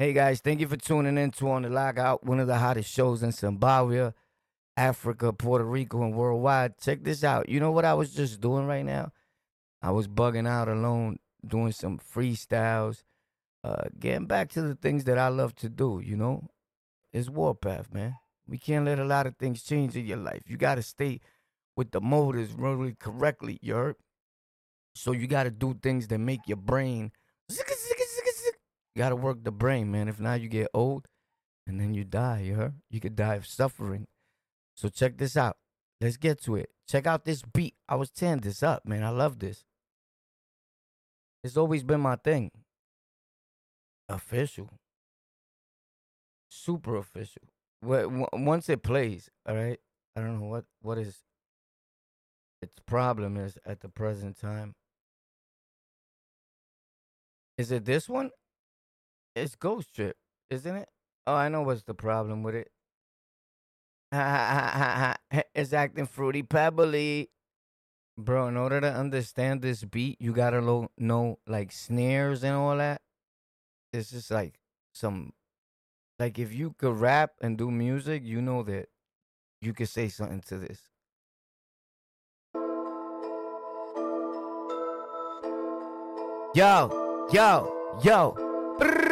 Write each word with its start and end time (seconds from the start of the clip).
Hey 0.00 0.14
guys, 0.14 0.40
thank 0.40 0.60
you 0.60 0.66
for 0.66 0.78
tuning 0.78 1.18
in 1.18 1.30
to 1.32 1.50
On 1.50 1.60
the 1.60 1.68
Lockout, 1.68 2.24
one 2.24 2.40
of 2.40 2.46
the 2.46 2.56
hottest 2.56 2.90
shows 2.90 3.22
in 3.22 3.32
Zimbabwe, 3.32 4.12
Africa, 4.74 5.30
Puerto 5.30 5.62
Rico, 5.62 6.02
and 6.02 6.14
worldwide. 6.14 6.78
Check 6.78 7.04
this 7.04 7.22
out. 7.22 7.50
You 7.50 7.60
know 7.60 7.70
what 7.70 7.84
I 7.84 7.92
was 7.92 8.14
just 8.14 8.40
doing 8.40 8.66
right 8.66 8.82
now? 8.82 9.12
I 9.82 9.90
was 9.90 10.08
bugging 10.08 10.48
out 10.48 10.70
alone, 10.70 11.18
doing 11.46 11.72
some 11.72 11.98
freestyles, 11.98 13.02
uh, 13.62 13.88
getting 13.98 14.24
back 14.24 14.48
to 14.52 14.62
the 14.62 14.74
things 14.74 15.04
that 15.04 15.18
I 15.18 15.28
love 15.28 15.54
to 15.56 15.68
do, 15.68 16.00
you 16.02 16.16
know? 16.16 16.48
It's 17.12 17.28
Warpath, 17.28 17.92
man. 17.92 18.14
We 18.48 18.56
can't 18.56 18.86
let 18.86 18.98
a 18.98 19.04
lot 19.04 19.26
of 19.26 19.36
things 19.36 19.62
change 19.62 19.96
in 19.96 20.06
your 20.06 20.16
life. 20.16 20.44
You 20.46 20.56
gotta 20.56 20.80
stay 20.80 21.20
with 21.76 21.90
the 21.90 22.00
motives 22.00 22.54
really 22.54 22.94
correctly, 22.94 23.58
you 23.60 23.74
heard? 23.74 23.96
So 24.94 25.12
you 25.12 25.26
gotta 25.26 25.50
do 25.50 25.74
things 25.74 26.08
that 26.08 26.20
make 26.20 26.48
your 26.48 26.56
brain 26.56 27.12
you 28.94 29.00
gotta 29.00 29.16
work 29.16 29.44
the 29.44 29.52
brain, 29.52 29.90
man. 29.90 30.08
If 30.08 30.20
not, 30.20 30.40
you 30.40 30.48
get 30.48 30.68
old 30.74 31.06
and 31.66 31.80
then 31.80 31.94
you 31.94 32.04
die, 32.04 32.40
you 32.40 32.54
heard? 32.54 32.74
You 32.90 33.00
could 33.00 33.16
die 33.16 33.34
of 33.36 33.46
suffering. 33.46 34.06
So 34.74 34.88
check 34.88 35.18
this 35.18 35.36
out. 35.36 35.56
Let's 36.00 36.16
get 36.16 36.42
to 36.44 36.56
it. 36.56 36.70
Check 36.88 37.06
out 37.06 37.24
this 37.24 37.42
beat. 37.42 37.74
I 37.88 37.96
was 37.96 38.10
tearing 38.10 38.40
this 38.40 38.62
up, 38.62 38.86
man. 38.86 39.04
I 39.04 39.10
love 39.10 39.38
this. 39.38 39.64
It's 41.44 41.56
always 41.56 41.84
been 41.84 42.00
my 42.00 42.16
thing. 42.16 42.50
Official. 44.08 44.70
Super 46.50 46.96
official. 46.96 47.42
Once 47.82 48.68
it 48.68 48.82
plays, 48.82 49.30
all 49.48 49.54
right? 49.54 49.78
I 50.16 50.20
don't 50.20 50.40
know 50.40 50.48
what 50.48 50.64
what 50.82 50.98
is 50.98 51.20
its 52.60 52.78
problem 52.86 53.36
is 53.36 53.56
at 53.64 53.80
the 53.80 53.88
present 53.88 54.38
time. 54.38 54.74
Is 57.56 57.70
it 57.70 57.84
this 57.84 58.08
one? 58.08 58.30
It's 59.34 59.54
Ghost 59.54 59.94
Trip, 59.94 60.16
isn't 60.50 60.74
it? 60.76 60.88
Oh, 61.26 61.34
I 61.34 61.48
know 61.48 61.62
what's 61.62 61.84
the 61.84 61.94
problem 61.94 62.42
with 62.42 62.54
it. 62.54 62.70
it's 65.54 65.72
acting 65.72 66.06
fruity 66.06 66.42
pebbly. 66.42 67.30
Bro, 68.18 68.48
in 68.48 68.56
order 68.56 68.80
to 68.80 68.92
understand 68.92 69.62
this 69.62 69.84
beat, 69.84 70.20
you 70.20 70.32
gotta 70.32 70.60
lo- 70.60 70.90
know 70.98 71.38
like 71.46 71.70
snares 71.72 72.42
and 72.42 72.54
all 72.54 72.76
that. 72.76 73.00
It's 73.92 74.10
just 74.10 74.30
like 74.30 74.58
some, 74.92 75.32
like 76.18 76.38
if 76.38 76.52
you 76.52 76.74
could 76.76 76.96
rap 76.98 77.32
and 77.40 77.56
do 77.56 77.70
music, 77.70 78.24
you 78.24 78.42
know 78.42 78.62
that 78.64 78.88
you 79.62 79.72
could 79.72 79.88
say 79.88 80.08
something 80.08 80.40
to 80.48 80.58
this. 80.58 80.80
Yo, 86.52 87.28
yo, 87.32 87.96
yo. 88.02 89.09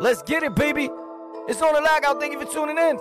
Let's 0.00 0.22
get 0.22 0.42
it, 0.42 0.54
baby. 0.54 0.90
It's 1.48 1.60
on 1.60 1.74
the 1.74 1.80
Lockout. 1.80 2.20
Thank 2.20 2.32
you 2.32 2.40
for 2.40 2.52
tuning 2.52 2.78
in. 2.78 2.98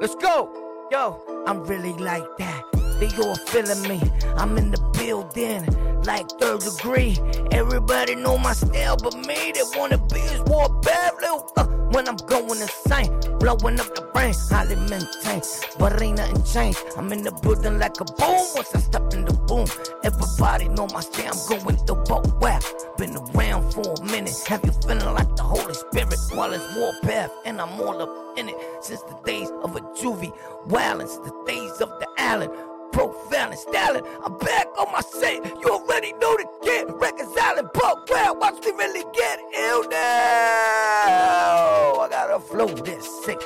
Let's 0.00 0.14
go. 0.14 0.88
Yo, 0.90 1.44
I'm 1.46 1.64
really 1.64 1.92
like 1.94 2.24
that. 2.38 2.62
They 3.00 3.08
all 3.22 3.34
feeling 3.34 3.82
me. 3.88 4.00
I'm 4.36 4.56
in 4.56 4.70
the 4.70 4.93
building 5.04 5.64
like 6.04 6.28
third 6.40 6.60
degree. 6.60 7.18
Everybody 7.50 8.14
know 8.14 8.38
my 8.38 8.52
style, 8.52 8.96
but 8.96 9.14
me, 9.26 9.52
they 9.52 9.78
wanna 9.78 9.98
be 9.98 10.20
as 10.20 10.40
war 10.42 10.68
bad 10.80 11.14
little. 11.20 11.52
Uh, 11.56 11.66
when 11.92 12.08
I'm 12.08 12.16
going 12.16 12.60
insane, 12.60 13.10
blowing 13.38 13.78
up 13.80 13.94
the 13.94 14.08
brain, 14.12 14.34
highly 14.50 14.76
maintain, 14.76 15.42
but 15.78 16.00
ain't 16.00 16.18
nothing 16.18 16.42
changed. 16.44 16.78
I'm 16.96 17.12
in 17.12 17.22
the 17.22 17.32
building 17.42 17.78
like 17.78 18.00
a 18.00 18.04
boom. 18.04 18.44
Once 18.54 18.74
I 18.74 18.80
step 18.80 19.12
in 19.12 19.24
the 19.24 19.34
boom, 19.48 19.66
everybody 20.02 20.68
know 20.68 20.86
my 20.92 21.00
style. 21.00 21.32
I'm 21.32 21.62
going 21.62 21.76
through 21.86 22.02
both 22.04 22.32
wow. 22.40 22.60
Been 22.96 23.16
around 23.16 23.72
for 23.72 23.94
a 23.94 24.04
minute. 24.04 24.36
Have 24.46 24.64
you 24.64 24.72
feeling 24.72 25.14
like 25.18 25.36
the 25.36 25.42
Holy 25.42 25.74
Spirit 25.74 26.18
while 26.32 26.52
it's 26.52 26.66
warpath? 26.76 27.30
And 27.44 27.60
I'm 27.60 27.80
all 27.80 28.00
up 28.00 28.38
in 28.38 28.48
it 28.48 28.56
since 28.80 29.02
the 29.02 29.16
days 29.24 29.50
of 29.62 29.76
a 29.76 29.80
juvie. 29.98 30.32
Wildin' 30.66 31.08
the 31.24 31.32
days 31.46 31.80
of 31.80 31.90
the 32.00 32.08
Allen 32.18 32.50
profiling, 32.94 33.56
styling. 33.56 34.04
I'm 34.24 34.38
back 34.38 34.68
on 34.78 34.90
my 34.92 35.00
set. 35.00 35.44
You 35.60 35.68
already 35.68 36.12
know 36.14 36.36
the 36.36 36.46
kid. 36.62 36.86
Reconciling, 36.88 37.68
buck 37.74 38.08
well. 38.08 38.36
Watch 38.36 38.64
me 38.64 38.70
really 38.70 39.04
get 39.12 39.40
ill 39.58 39.88
now. 39.88 42.00
I 42.00 42.06
got 42.08 42.30
a 42.30 42.38
flow 42.38 42.68
this 42.68 43.06
sick. 43.24 43.38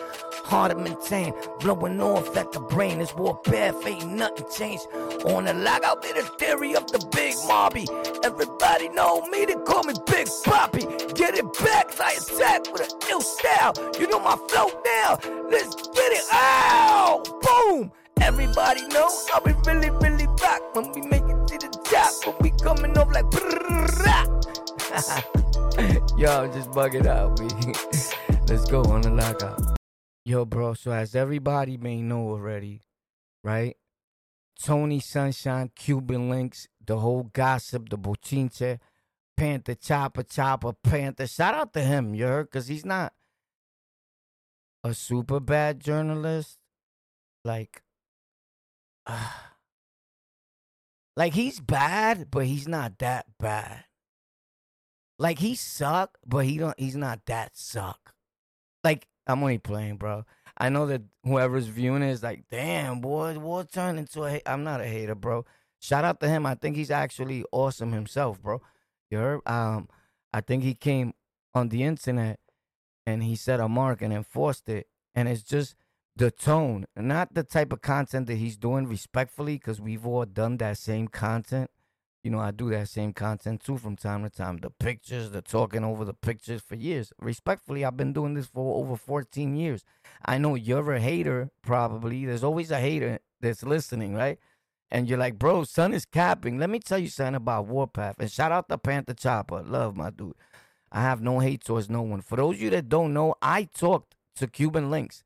Hard 0.44 0.72
to 0.72 0.78
maintain, 0.78 1.34
blowing 1.60 2.00
off 2.00 2.36
at 2.36 2.52
the 2.52 2.60
brain. 2.60 2.98
This 2.98 3.14
war 3.14 3.38
path 3.38 3.86
ain't 3.86 4.12
nothing 4.12 4.46
changed. 4.54 4.86
On 5.26 5.44
the 5.44 5.54
log, 5.54 5.82
I'll 5.84 6.00
be 6.00 6.12
the 6.12 6.22
theory 6.38 6.74
of 6.74 6.90
the 6.90 6.98
big 7.12 7.34
mobby. 7.48 7.86
Everybody 8.24 8.88
know 8.90 9.26
me, 9.28 9.46
they 9.46 9.54
call 9.54 9.82
me 9.84 9.94
Big 10.06 10.28
Poppy. 10.44 10.82
Get 11.14 11.34
it 11.34 11.52
back, 11.64 11.98
I 12.00 12.12
attack 12.12 12.70
with 12.72 12.82
an 12.82 12.98
ill 13.10 13.20
style. 13.20 13.72
You 13.98 14.08
know 14.08 14.20
my 14.20 14.36
flow 14.48 14.68
now. 14.84 15.18
Let's 15.50 15.74
get 15.88 16.12
it. 16.12 16.24
out. 16.32 17.24
Boom! 17.42 17.92
Everybody 18.20 18.86
know 18.88 19.08
how 19.30 19.40
we 19.44 19.52
really, 19.66 19.90
really 19.90 20.26
rock 20.26 20.74
when 20.74 20.92
we 20.92 21.00
make 21.02 21.22
it 21.22 21.46
to 21.48 21.58
the 21.58 21.68
top. 21.84 22.12
When 22.26 22.36
we 22.40 22.50
coming 22.62 22.96
up 22.98 23.08
like 23.12 23.24
Yo, 26.18 26.42
I'm 26.42 26.52
just 26.52 26.70
bugging 26.70 27.06
out. 27.06 27.38
We 27.38 27.46
let's 28.48 28.68
go 28.70 28.82
on 28.82 29.02
the 29.02 29.10
Lockout. 29.10 29.78
Yo, 30.24 30.44
bro. 30.44 30.74
So 30.74 30.90
as 30.90 31.14
everybody 31.14 31.76
may 31.76 32.02
know 32.02 32.30
already, 32.30 32.82
right? 33.44 33.76
Tony 34.60 34.98
Sunshine, 34.98 35.70
Cuban 35.76 36.28
Links, 36.28 36.66
the 36.84 36.98
whole 36.98 37.30
gossip, 37.32 37.88
the 37.88 37.96
bochinche, 37.96 38.78
Panther 39.36 39.74
Chopper, 39.76 40.24
Chopper, 40.24 40.72
Panther. 40.72 41.28
Shout 41.28 41.54
out 41.54 41.72
to 41.74 41.80
him, 41.80 42.14
you 42.14 42.26
heard? 42.26 42.50
Because 42.50 42.66
he's 42.66 42.84
not 42.84 43.12
a 44.82 44.94
super 44.94 45.38
bad 45.38 45.78
journalist. 45.80 46.58
Like, 47.44 47.82
like 51.16 51.34
he's 51.34 51.60
bad, 51.60 52.30
but 52.30 52.46
he's 52.46 52.68
not 52.68 52.98
that 52.98 53.26
bad. 53.38 53.84
Like 55.18 55.38
he 55.40 55.54
suck, 55.54 56.18
but 56.26 56.44
he 56.44 56.58
don't. 56.58 56.78
He's 56.78 56.96
not 56.96 57.20
that 57.26 57.56
suck. 57.56 58.14
Like 58.84 59.08
I'm 59.26 59.42
only 59.42 59.58
playing, 59.58 59.96
bro. 59.96 60.24
I 60.56 60.68
know 60.68 60.86
that 60.86 61.02
whoever's 61.24 61.66
viewing 61.66 62.02
it 62.02 62.10
is 62.10 62.22
like, 62.22 62.44
damn, 62.50 63.00
boy, 63.00 63.38
what 63.38 63.72
turned 63.72 63.98
into 63.98 64.24
a. 64.24 64.40
I'm 64.46 64.64
not 64.64 64.80
a 64.80 64.86
hater, 64.86 65.14
bro. 65.14 65.44
Shout 65.80 66.04
out 66.04 66.20
to 66.20 66.28
him. 66.28 66.46
I 66.46 66.54
think 66.54 66.76
he's 66.76 66.90
actually 66.90 67.44
awesome 67.52 67.92
himself, 67.92 68.40
bro. 68.42 68.60
You 69.10 69.18
heard? 69.18 69.40
Um, 69.46 69.88
I 70.32 70.40
think 70.40 70.62
he 70.62 70.74
came 70.74 71.14
on 71.54 71.68
the 71.68 71.84
internet 71.84 72.40
and 73.06 73.22
he 73.22 73.36
set 73.36 73.60
a 73.60 73.68
mark 73.68 74.02
and 74.02 74.12
enforced 74.12 74.68
it, 74.68 74.88
and 75.14 75.28
it's 75.28 75.42
just 75.42 75.74
the 76.18 76.32
tone, 76.32 76.84
not 76.96 77.34
the 77.34 77.44
type 77.44 77.72
of 77.72 77.80
content 77.80 78.26
that 78.26 78.34
he's 78.34 78.56
doing 78.56 78.88
respectfully, 78.88 79.54
because 79.54 79.80
we've 79.80 80.04
all 80.04 80.24
done 80.24 80.56
that 80.56 80.76
same 80.76 81.06
content. 81.06 81.70
You 82.24 82.32
know, 82.32 82.40
I 82.40 82.50
do 82.50 82.68
that 82.70 82.88
same 82.88 83.12
content 83.12 83.62
too 83.62 83.78
from 83.78 83.94
time 83.94 84.24
to 84.24 84.30
time. 84.30 84.56
The 84.58 84.70
pictures, 84.70 85.30
the 85.30 85.40
talking 85.40 85.84
over 85.84 86.04
the 86.04 86.12
pictures 86.12 86.60
for 86.60 86.74
years. 86.74 87.12
Respectfully, 87.20 87.84
I've 87.84 87.96
been 87.96 88.12
doing 88.12 88.34
this 88.34 88.46
for 88.46 88.76
over 88.82 88.96
14 88.96 89.54
years. 89.54 89.84
I 90.24 90.38
know 90.38 90.56
you're 90.56 90.92
a 90.92 91.00
hater, 91.00 91.50
probably. 91.62 92.26
There's 92.26 92.42
always 92.42 92.72
a 92.72 92.80
hater 92.80 93.20
that's 93.40 93.62
listening, 93.62 94.14
right? 94.14 94.38
And 94.90 95.08
you're 95.08 95.18
like, 95.18 95.38
bro, 95.38 95.62
son 95.62 95.94
is 95.94 96.04
capping. 96.04 96.58
Let 96.58 96.70
me 96.70 96.80
tell 96.80 96.98
you 96.98 97.08
something 97.08 97.36
about 97.36 97.66
Warpath. 97.66 98.16
And 98.18 98.30
shout 98.30 98.50
out 98.50 98.68
to 98.70 98.78
Panther 98.78 99.14
Chopper. 99.14 99.62
Love 99.62 99.96
my 99.96 100.10
dude. 100.10 100.34
I 100.90 101.02
have 101.02 101.20
no 101.20 101.38
hate 101.38 101.64
towards 101.64 101.88
no 101.88 102.02
one. 102.02 102.22
For 102.22 102.36
those 102.36 102.56
of 102.56 102.62
you 102.62 102.70
that 102.70 102.88
don't 102.88 103.14
know, 103.14 103.36
I 103.40 103.64
talked 103.64 104.16
to 104.36 104.48
Cuban 104.48 104.90
Links 104.90 105.22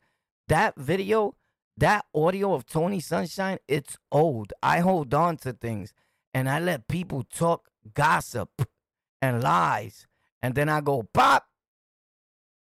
that 0.49 0.75
video, 0.77 1.35
that 1.77 2.05
audio 2.15 2.55
of 2.55 2.67
Tony 2.67 3.01
Sunshine, 3.01 3.59
it's 3.69 3.97
old. 4.11 4.53
I 4.63 4.81
hold 4.81 5.15
on 5.15 5.37
to 5.39 5.53
things 5.53 5.93
and 6.35 6.49
I 6.49 6.59
let 6.59 6.89
people 6.89 7.23
talk 7.23 7.69
gossip 7.95 8.51
and 9.21 9.43
lies. 9.43 10.07
And 10.43 10.55
then 10.55 10.69
I 10.69 10.81
go, 10.81 11.03
Pop, 11.15 11.47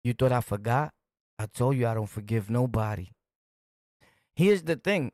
you 0.03 0.13
thought 0.13 0.33
I 0.33 0.41
forgot? 0.41 0.93
I 1.39 1.47
told 1.47 1.77
you 1.77 1.87
I 1.87 1.95
don't 1.95 2.07
forgive 2.07 2.51
nobody. 2.51 3.09
Here's 4.35 4.63
the 4.63 4.77
thing. 4.77 5.13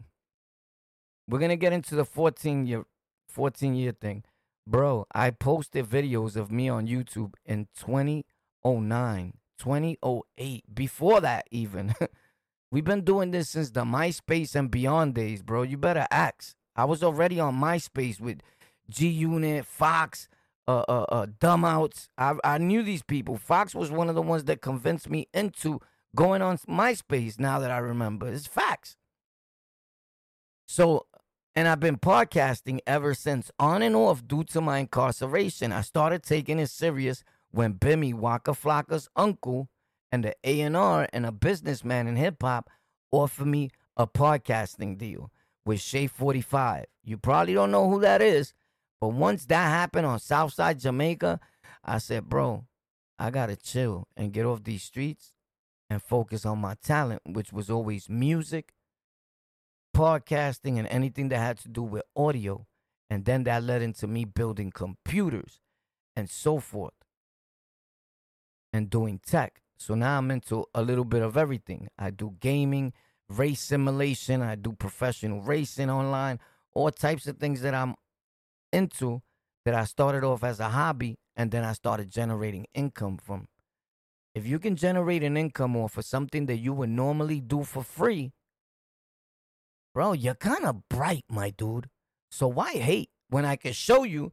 We're 1.29 1.39
gonna 1.39 1.57
get 1.57 1.73
into 1.73 1.95
the 1.95 2.05
14 2.05 2.67
year 2.67 2.85
14 3.29 3.75
year 3.75 3.93
thing. 3.93 4.25
Bro, 4.67 5.07
I 5.15 5.31
posted 5.31 5.87
videos 5.87 6.35
of 6.37 6.51
me 6.51 6.69
on 6.69 6.89
YouTube 6.89 7.35
in 7.45 7.69
2009, 7.79 9.33
2008, 9.59 10.75
before 10.75 11.21
that 11.21 11.47
even. 11.51 11.95
We've 12.71 12.85
been 12.85 13.03
doing 13.03 13.31
this 13.31 13.51
since 13.51 13.71
the 13.71 13.85
MySpace 13.85 14.55
and 14.55 14.71
beyond 14.71 15.15
days, 15.15 15.43
bro. 15.43 15.63
You 15.63 15.77
better 15.77 16.07
ask. 16.11 16.55
I 16.75 16.85
was 16.85 17.03
already 17.03 17.39
on 17.39 17.57
MySpace 17.57 18.21
with 18.21 18.41
G 18.91 19.09
Unit, 19.09 19.65
Fox, 19.65 20.29
uh, 20.69 20.85
uh, 20.89 21.07
uh, 21.09 21.27
Dumb 21.39 21.65
Outs. 21.65 22.09
I, 22.19 22.35
I 22.43 22.59
knew 22.59 22.83
these 22.83 23.03
people. 23.03 23.37
Fox 23.37 23.75
was 23.75 23.91
one 23.91 24.09
of 24.09 24.15
the 24.15 24.23
ones 24.23 24.45
that 24.45 24.61
convinced 24.61 25.09
me 25.09 25.29
into 25.33 25.81
going 26.15 26.43
on 26.43 26.59
MySpace. 26.59 27.39
Now 27.39 27.61
that 27.61 27.71
I 27.71 27.79
remember, 27.79 28.29
it's 28.29 28.47
facts. 28.47 28.97
So, 30.67 31.07
and 31.55 31.69
I've 31.69 31.81
been 31.81 31.99
podcasting 31.99 32.81
ever 32.87 33.15
since, 33.15 33.51
on 33.59 33.81
and 33.83 33.95
off, 33.95 34.27
due 34.27 34.45
to 34.45 34.61
my 34.61 34.79
incarceration. 34.79 35.73
I 35.73 35.83
started 35.83 36.25
taking 36.25 36.59
it 36.59 36.71
serious 36.71 37.23
when 37.53 37.75
Bimmy 37.75 38.13
Waka 38.13 38.55
Flocka's 38.55 39.09
uncle 39.15 39.69
and 40.13 40.25
the 40.25 40.35
A&R 40.45 41.09
and 41.13 41.27
a 41.27 41.33
businessman 41.33 42.07
in 42.07 42.17
hip 42.17 42.43
hop 42.43 42.71
offered 43.11 43.47
me 43.47 43.71
a 43.97 44.07
podcasting 44.07 44.99
deal 44.99 45.31
with 45.65 45.81
Shea 45.81 46.07
45. 46.07 46.87
You 47.05 47.17
probably 47.19 47.55
don't 47.55 47.71
know 47.71 47.91
who 47.91 48.01
that 48.01 48.23
is, 48.23 48.55
but 49.01 49.09
once 49.09 49.45
that 49.47 49.69
happened 49.69 50.07
on 50.07 50.19
Southside 50.19 50.81
Jamaica, 50.81 51.41
I 51.85 51.99
said, 51.99 52.29
bro, 52.29 52.65
I 53.19 53.31
gotta 53.31 53.57
chill 53.57 54.09
and 54.17 54.33
get 54.33 54.47
off 54.47 54.65
these 54.65 54.83
streets 54.83 55.33
and 55.89 56.03
focus 56.03 56.45
on 56.45 56.59
my 56.59 56.75
talent, 56.83 57.23
which 57.25 57.53
was 57.53 57.71
always 57.71 58.09
music, 58.09 58.75
podcasting, 59.97 60.79
and 60.79 60.89
anything 60.89 61.29
that 61.29 61.39
had 61.39 61.59
to 61.59 61.69
do 61.69 61.83
with 61.83 62.03
audio. 62.17 62.67
And 63.09 63.25
then 63.25 63.45
that 63.45 63.63
led 63.63 63.83
into 63.83 64.07
me 64.07 64.25
building 64.25 64.71
computers 64.71 65.61
and 66.17 66.29
so 66.29 66.59
forth 66.59 66.95
and 68.73 68.91
doing 68.91 69.21
tech. 69.25 69.63
So 69.77 69.95
now 69.95 70.19
I'm 70.19 70.31
into 70.31 70.65
a 70.75 70.83
little 70.83 71.05
bit 71.05 71.23
of 71.23 71.37
everything. 71.37 71.89
I 71.99 72.11
do 72.11 72.37
gaming, 72.41 72.93
race 73.29 73.61
simulation, 73.61 74.43
I 74.43 74.55
do 74.55 74.73
professional 74.73 75.43
racing 75.43 75.91
online, 75.91 76.41
all 76.75 76.91
types 76.91 77.27
of 77.27 77.39
things 77.39 77.61
that 77.63 77.75
I'm 77.75 77.95
into 78.73 79.23
that 79.65 79.75
I 79.75 79.85
started 79.85 80.25
off 80.25 80.45
as 80.45 80.61
a 80.61 80.69
hobby 80.69 81.19
and 81.35 81.51
then 81.51 81.65
I 81.65 81.73
started 81.73 82.11
generating 82.11 82.67
income 82.75 83.19
from. 83.19 83.49
If 84.35 84.47
you 84.47 84.59
can 84.59 84.77
generate 84.77 85.23
an 85.23 85.37
income 85.37 85.77
off 85.77 85.97
of 85.97 86.05
something 86.05 86.47
that 86.47 86.59
you 86.59 86.73
would 86.73 86.91
normally 86.91 87.41
do 87.41 87.65
for 87.65 87.83
free, 87.83 88.33
bro, 89.95 90.13
you're 90.13 90.35
kind 90.35 90.65
of 90.65 90.89
bright, 90.89 91.25
my 91.29 91.51
dude. 91.51 91.89
So 92.31 92.47
why 92.47 92.73
hate 92.73 93.11
when 93.29 93.45
I 93.45 93.57
can 93.57 93.73
show 93.73 94.05
you 94.05 94.33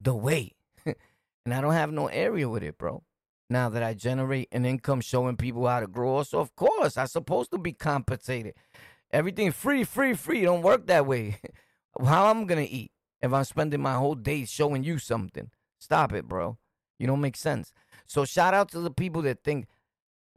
the 0.00 0.14
way? 0.14 0.56
and 0.86 1.54
I 1.54 1.60
don't 1.60 1.72
have 1.72 1.92
no 1.92 2.08
area 2.08 2.48
with 2.48 2.62
it, 2.62 2.78
bro. 2.78 3.04
Now 3.50 3.68
that 3.70 3.82
I 3.82 3.94
generate 3.94 4.48
an 4.52 4.66
income 4.66 5.00
showing 5.00 5.36
people 5.36 5.66
how 5.66 5.80
to 5.80 5.86
grow, 5.86 6.22
so 6.22 6.38
of 6.40 6.54
course 6.54 6.98
I'm 6.98 7.06
supposed 7.06 7.50
to 7.52 7.58
be 7.58 7.72
compensated. 7.72 8.54
Everything 9.10 9.52
free, 9.52 9.84
free, 9.84 10.14
free. 10.14 10.42
Don't 10.42 10.62
work 10.62 10.86
that 10.86 11.06
way. 11.06 11.38
how 12.04 12.26
I'm 12.26 12.46
gonna 12.46 12.66
eat 12.68 12.92
if 13.22 13.32
I'm 13.32 13.44
spending 13.44 13.80
my 13.80 13.94
whole 13.94 14.14
day 14.14 14.44
showing 14.44 14.84
you 14.84 14.98
something? 14.98 15.50
Stop 15.78 16.12
it, 16.12 16.28
bro. 16.28 16.58
You 16.98 17.06
don't 17.06 17.20
make 17.20 17.36
sense. 17.36 17.72
So 18.06 18.24
shout 18.24 18.54
out 18.54 18.70
to 18.72 18.80
the 18.80 18.90
people 18.90 19.22
that 19.22 19.42
think 19.42 19.66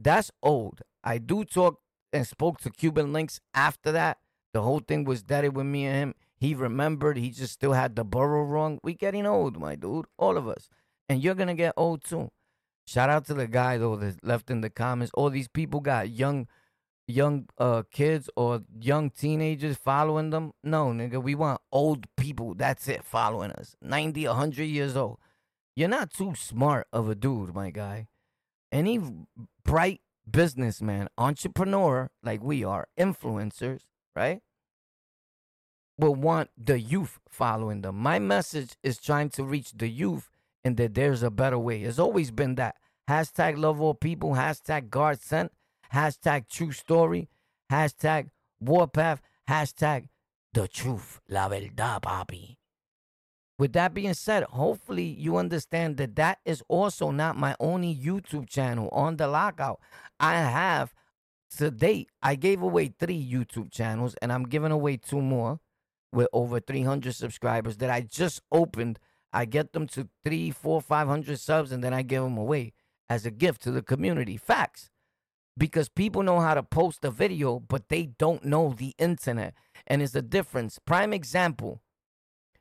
that's 0.00 0.30
old. 0.42 0.80
I 1.04 1.18
do 1.18 1.44
talk 1.44 1.80
and 2.12 2.26
spoke 2.26 2.60
to 2.60 2.70
Cuban 2.70 3.12
Links 3.12 3.40
after 3.54 3.92
that. 3.92 4.18
The 4.52 4.62
whole 4.62 4.80
thing 4.80 5.04
was 5.04 5.22
dead 5.22 5.54
with 5.54 5.66
me 5.66 5.86
and 5.86 5.96
him. 5.96 6.14
He 6.36 6.54
remembered. 6.54 7.16
He 7.16 7.30
just 7.30 7.52
still 7.52 7.72
had 7.72 7.94
the 7.94 8.04
borough 8.04 8.44
wrong. 8.44 8.78
We 8.82 8.94
getting 8.94 9.26
old, 9.26 9.58
my 9.58 9.74
dude. 9.74 10.06
All 10.18 10.36
of 10.36 10.48
us. 10.48 10.68
And 11.08 11.22
you're 11.22 11.34
gonna 11.34 11.54
get 11.54 11.74
old 11.76 12.04
too. 12.04 12.30
Shout 12.86 13.10
out 13.10 13.26
to 13.26 13.34
the 13.34 13.46
guy 13.46 13.78
though 13.78 13.96
that 13.96 14.24
left 14.24 14.50
in 14.50 14.60
the 14.60 14.70
comments. 14.70 15.12
All 15.14 15.30
these 15.30 15.48
people 15.48 15.80
got 15.80 16.10
young 16.10 16.48
young 17.06 17.48
uh 17.58 17.82
kids 17.90 18.30
or 18.36 18.62
young 18.80 19.10
teenagers 19.10 19.76
following 19.76 20.30
them. 20.30 20.52
No, 20.62 20.86
nigga, 20.86 21.22
we 21.22 21.34
want 21.34 21.60
old 21.70 22.06
people. 22.16 22.54
That's 22.54 22.88
it 22.88 23.04
following 23.04 23.52
us. 23.52 23.76
90, 23.82 24.26
100 24.26 24.64
years 24.64 24.96
old. 24.96 25.18
You're 25.74 25.88
not 25.88 26.12
too 26.12 26.34
smart 26.36 26.86
of 26.92 27.08
a 27.08 27.14
dude, 27.14 27.54
my 27.54 27.70
guy. 27.70 28.08
Any 28.70 29.00
bright 29.64 30.00
businessman, 30.30 31.08
entrepreneur 31.18 32.10
like 32.22 32.42
we 32.42 32.64
are, 32.64 32.88
influencers, 32.98 33.80
right? 34.14 34.40
Will 35.98 36.14
want 36.14 36.50
the 36.56 36.80
youth 36.80 37.18
following 37.28 37.82
them. 37.82 37.96
My 37.96 38.18
message 38.18 38.76
is 38.82 38.98
trying 38.98 39.30
to 39.30 39.44
reach 39.44 39.72
the 39.72 39.88
youth 39.88 40.30
and 40.64 40.76
that 40.76 40.94
there's 40.94 41.22
a 41.22 41.30
better 41.30 41.58
way. 41.58 41.82
It's 41.82 41.98
always 41.98 42.30
been 42.30 42.54
that. 42.56 42.76
Hashtag 43.08 43.58
love 43.58 43.80
all 43.80 43.94
people, 43.94 44.32
hashtag 44.32 44.88
God 44.88 45.20
sent, 45.20 45.52
hashtag 45.92 46.48
true 46.48 46.72
story, 46.72 47.28
hashtag 47.70 48.28
warpath, 48.60 49.20
hashtag 49.48 50.08
the 50.52 50.68
truth, 50.68 51.20
la 51.28 51.48
verdad, 51.48 52.02
papi. 52.02 52.56
With 53.58 53.72
that 53.74 53.94
being 53.94 54.14
said, 54.14 54.44
hopefully 54.44 55.04
you 55.04 55.36
understand 55.36 55.96
that 55.98 56.16
that 56.16 56.38
is 56.44 56.62
also 56.68 57.10
not 57.10 57.36
my 57.36 57.54
only 57.60 57.94
YouTube 57.94 58.48
channel 58.48 58.88
on 58.92 59.16
the 59.16 59.28
lockout. 59.28 59.80
I 60.18 60.34
have 60.34 60.94
to 61.58 61.70
date, 61.70 62.08
I 62.22 62.34
gave 62.34 62.62
away 62.62 62.92
three 62.98 63.24
YouTube 63.24 63.70
channels 63.70 64.14
and 64.22 64.32
I'm 64.32 64.44
giving 64.44 64.72
away 64.72 64.96
two 64.96 65.20
more 65.20 65.60
with 66.12 66.28
over 66.32 66.60
300 66.60 67.14
subscribers 67.14 67.76
that 67.78 67.90
I 67.90 68.00
just 68.00 68.40
opened. 68.50 68.98
I 69.32 69.44
get 69.44 69.72
them 69.72 69.86
to 69.88 70.08
three, 70.24 70.50
four, 70.50 70.80
five 70.80 71.08
hundred 71.08 71.38
subs 71.40 71.72
and 71.72 71.82
then 71.82 71.94
I 71.94 72.02
give 72.02 72.22
them 72.22 72.36
away 72.36 72.72
as 73.08 73.26
a 73.26 73.30
gift 73.30 73.62
to 73.62 73.70
the 73.70 73.82
community. 73.82 74.36
Facts. 74.36 74.90
Because 75.56 75.88
people 75.88 76.22
know 76.22 76.40
how 76.40 76.54
to 76.54 76.62
post 76.62 77.04
a 77.04 77.10
video, 77.10 77.60
but 77.60 77.90
they 77.90 78.06
don't 78.06 78.44
know 78.44 78.74
the 78.76 78.94
internet. 78.98 79.54
And 79.86 80.00
it's 80.00 80.14
a 80.14 80.22
difference. 80.22 80.78
Prime 80.78 81.12
example 81.12 81.82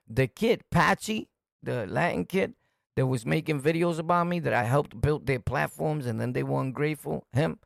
the 0.08 0.28
kid, 0.28 0.64
Patchy, 0.70 1.30
the 1.64 1.88
Latin 1.88 2.26
kid 2.26 2.54
that 2.96 3.06
was 3.06 3.26
making 3.26 3.62
videos 3.62 3.98
about 3.98 4.28
me 4.28 4.40
that 4.40 4.54
I 4.54 4.64
helped 4.64 5.00
build 5.00 5.26
their 5.26 5.40
platforms 5.40 6.06
and 6.06 6.20
then 6.20 6.34
they 6.34 6.44
were 6.44 6.62
ungrateful, 6.62 7.26
him. 7.32 7.60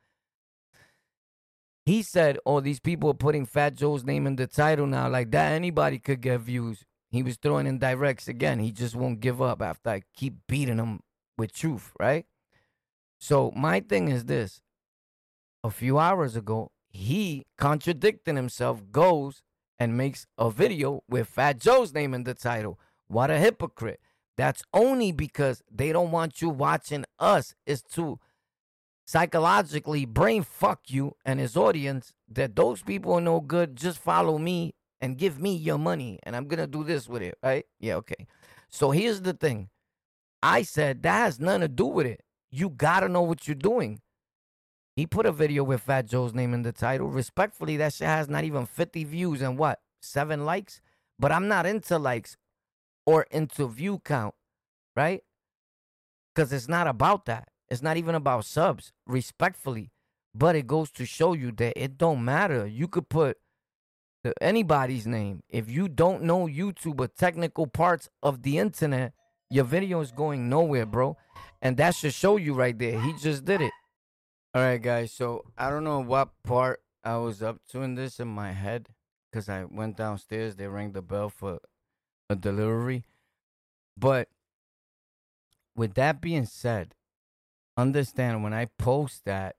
He 1.86 2.02
said, 2.02 2.40
Oh, 2.46 2.60
these 2.60 2.80
people 2.80 3.12
are 3.12 3.16
putting 3.16 3.46
Fat 3.46 3.75
Joe's 3.75 4.04
name 4.04 4.25
in 4.28 4.36
the 4.36 4.48
title 4.48 4.88
now. 4.88 5.07
Like 5.07 5.31
that, 5.31 5.52
anybody 5.52 6.00
could 6.00 6.22
get 6.22 6.42
views. 6.42 6.84
He 7.10 7.24
was 7.24 7.38
throwing 7.38 7.68
in 7.68 7.80
directs 7.80 8.28
again. 8.28 8.60
He 8.60 8.72
just 8.72 8.96
won't 8.96 9.19
give 9.19 9.42
up 9.42 9.62
after 9.62 9.90
I 9.90 10.02
keep 10.16 10.36
beating 10.48 10.78
him 10.78 11.02
with 11.38 11.54
truth, 11.54 11.92
right? 12.00 12.25
So 13.19 13.52
my 13.56 13.80
thing 13.80 14.10
is 14.10 14.25
this. 14.25 14.62
A 15.63 15.69
few 15.69 15.98
hours 15.98 16.36
ago, 16.36 16.72
he 16.90 17.46
contradicting 17.57 18.36
himself 18.36 18.81
goes 18.92 19.42
and 19.80 19.98
makes 19.98 20.28
a 20.38 20.50
video 20.50 21.04
with 21.10 21.28
Fat 21.28 21.60
Joe's 21.60 21.94
name 21.94 22.13
in 22.13 22.24
the 22.24 22.34
title. 22.34 22.80
What 23.07 23.31
a 23.31 23.38
hypocrite. 23.38 24.00
That's 24.38 24.63
only 24.74 25.12
because 25.12 25.62
they 25.72 25.92
don't 25.92 26.12
want 26.12 26.42
you 26.42 26.50
watching 26.50 27.06
us. 27.19 27.56
Is 27.66 27.81
to 27.94 28.19
psychologically 29.06 30.06
brain 30.06 30.44
fuck 30.44 30.81
you 30.88 31.16
and 31.25 31.40
his 31.40 31.56
audience 31.56 32.13
that 32.28 32.56
those 32.56 32.81
people 32.81 33.13
are 33.13 33.22
no 33.22 33.40
good. 33.40 33.75
Just 33.75 34.00
follow 34.00 34.38
me 34.38 34.74
and 35.06 35.19
give 35.19 35.40
me 35.40 35.56
your 35.56 35.78
money. 35.78 36.19
And 36.24 36.36
I'm 36.36 36.48
going 36.48 36.60
to 36.60 36.66
do 36.66 36.84
this 36.84 37.07
with 37.07 37.22
it, 37.22 37.38
right? 37.44 37.63
Yeah, 37.80 37.96
okay. 37.98 38.25
So 38.69 38.90
here's 38.90 39.22
the 39.22 39.34
thing 39.34 39.69
I 40.42 40.63
said 40.63 41.04
that 41.04 41.19
has 41.19 41.40
nothing 41.40 41.62
to 41.62 41.68
do 41.68 41.86
with 41.86 42.07
it. 42.07 42.24
You 42.50 42.72
got 42.72 43.02
to 43.02 43.07
know 43.07 43.22
what 43.22 43.48
you're 43.48 43.54
doing. 43.54 44.02
He 44.95 45.06
put 45.06 45.28
a 45.28 45.31
video 45.31 45.64
with 45.64 45.81
Fat 45.81 46.07
Joe's 46.07 46.33
name 46.33 46.56
in 46.56 46.64
the 46.64 46.71
title. 46.71 47.07
Respectfully, 47.07 47.78
that 47.78 47.94
shit 47.94 48.07
has 48.07 48.28
not 48.28 48.45
even 48.45 48.66
50 48.66 49.04
views 49.04 49.42
and 49.42 49.59
what? 49.59 49.80
Seven 50.02 50.44
likes? 50.44 50.81
But 51.19 51.31
I'm 51.31 51.47
not 51.47 51.68
into 51.68 52.00
likes 52.00 52.35
or 53.06 53.28
into 53.30 53.68
view 53.68 54.00
count, 54.04 54.33
right? 54.95 55.21
Because 56.33 56.52
it's 56.52 56.68
not 56.68 56.88
about 56.88 57.26
that. 57.26 57.50
It's 57.69 57.83
not 57.83 57.97
even 57.97 58.16
about 58.16 58.45
subs, 58.45 58.92
respectfully. 59.06 59.92
But 60.33 60.56
it 60.56 60.66
goes 60.66 60.90
to 60.94 61.06
show 61.06 61.33
you 61.33 61.52
that 61.54 61.74
it 61.76 61.97
don't 61.97 62.26
matter. 62.26 62.66
You 62.66 62.88
could 62.88 63.07
put 63.07 63.38
anybody's 64.41 65.07
name. 65.07 65.44
If 65.49 65.69
you 65.69 65.87
don't 65.87 66.23
know 66.23 66.47
YouTube 66.47 66.99
or 66.99 67.07
technical 67.07 67.67
parts 67.67 68.09
of 68.23 68.44
the 68.44 68.57
internet, 68.57 69.13
your 69.49 69.65
video 69.65 70.01
is 70.01 70.11
going 70.11 70.49
nowhere, 70.49 70.85
bro. 70.85 71.17
And 71.61 71.77
that 71.77 71.95
should 71.95 72.13
show 72.13 72.37
you 72.37 72.53
right 72.53 72.77
there. 72.77 72.99
He 72.99 73.13
just 73.13 73.45
did 73.45 73.61
it. 73.61 73.71
All 74.53 74.61
right, 74.61 74.81
guys. 74.81 75.11
So 75.11 75.44
I 75.57 75.69
don't 75.69 75.83
know 75.83 75.99
what 75.99 76.29
part 76.44 76.81
I 77.03 77.17
was 77.17 77.44
up 77.44 77.57
to 77.71 77.81
in 77.81 77.95
this 77.95 78.19
in 78.19 78.27
my 78.27 78.51
head 78.51 78.89
because 79.31 79.49
I 79.49 79.65
went 79.65 79.97
downstairs. 79.97 80.55
They 80.55 80.67
rang 80.67 80.94
the 80.94 81.01
bell 81.01 81.29
for 81.29 81.59
a 82.29 82.35
delivery. 82.35 83.03
But 83.97 84.29
with 85.75 85.94
that 85.95 86.21
being 86.21 86.45
said, 86.45 86.95
understand 87.77 88.44
when 88.44 88.53
I 88.53 88.65
post 88.77 89.25
that 89.25 89.55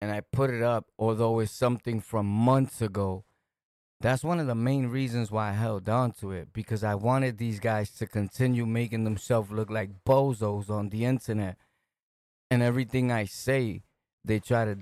and 0.00 0.10
I 0.10 0.20
put 0.20 0.50
it 0.50 0.62
up, 0.62 0.86
although 0.98 1.40
it's 1.40 1.52
something 1.52 2.00
from 2.00 2.26
months 2.26 2.80
ago, 2.80 3.24
that's 4.00 4.24
one 4.24 4.40
of 4.40 4.46
the 4.46 4.54
main 4.54 4.86
reasons 4.86 5.30
why 5.30 5.50
I 5.50 5.52
held 5.52 5.88
on 5.88 6.12
to 6.12 6.32
it 6.32 6.52
because 6.52 6.82
I 6.82 6.94
wanted 6.94 7.36
these 7.36 7.60
guys 7.60 7.90
to 7.96 8.06
continue 8.06 8.64
making 8.64 9.04
themselves 9.04 9.50
look 9.50 9.68
like 9.68 10.04
bozos 10.06 10.70
on 10.70 10.88
the 10.88 11.04
internet. 11.04 11.56
And 12.50 12.62
everything 12.62 13.12
I 13.12 13.26
say 13.26 13.82
they 14.24 14.40
try 14.40 14.64
to 14.64 14.78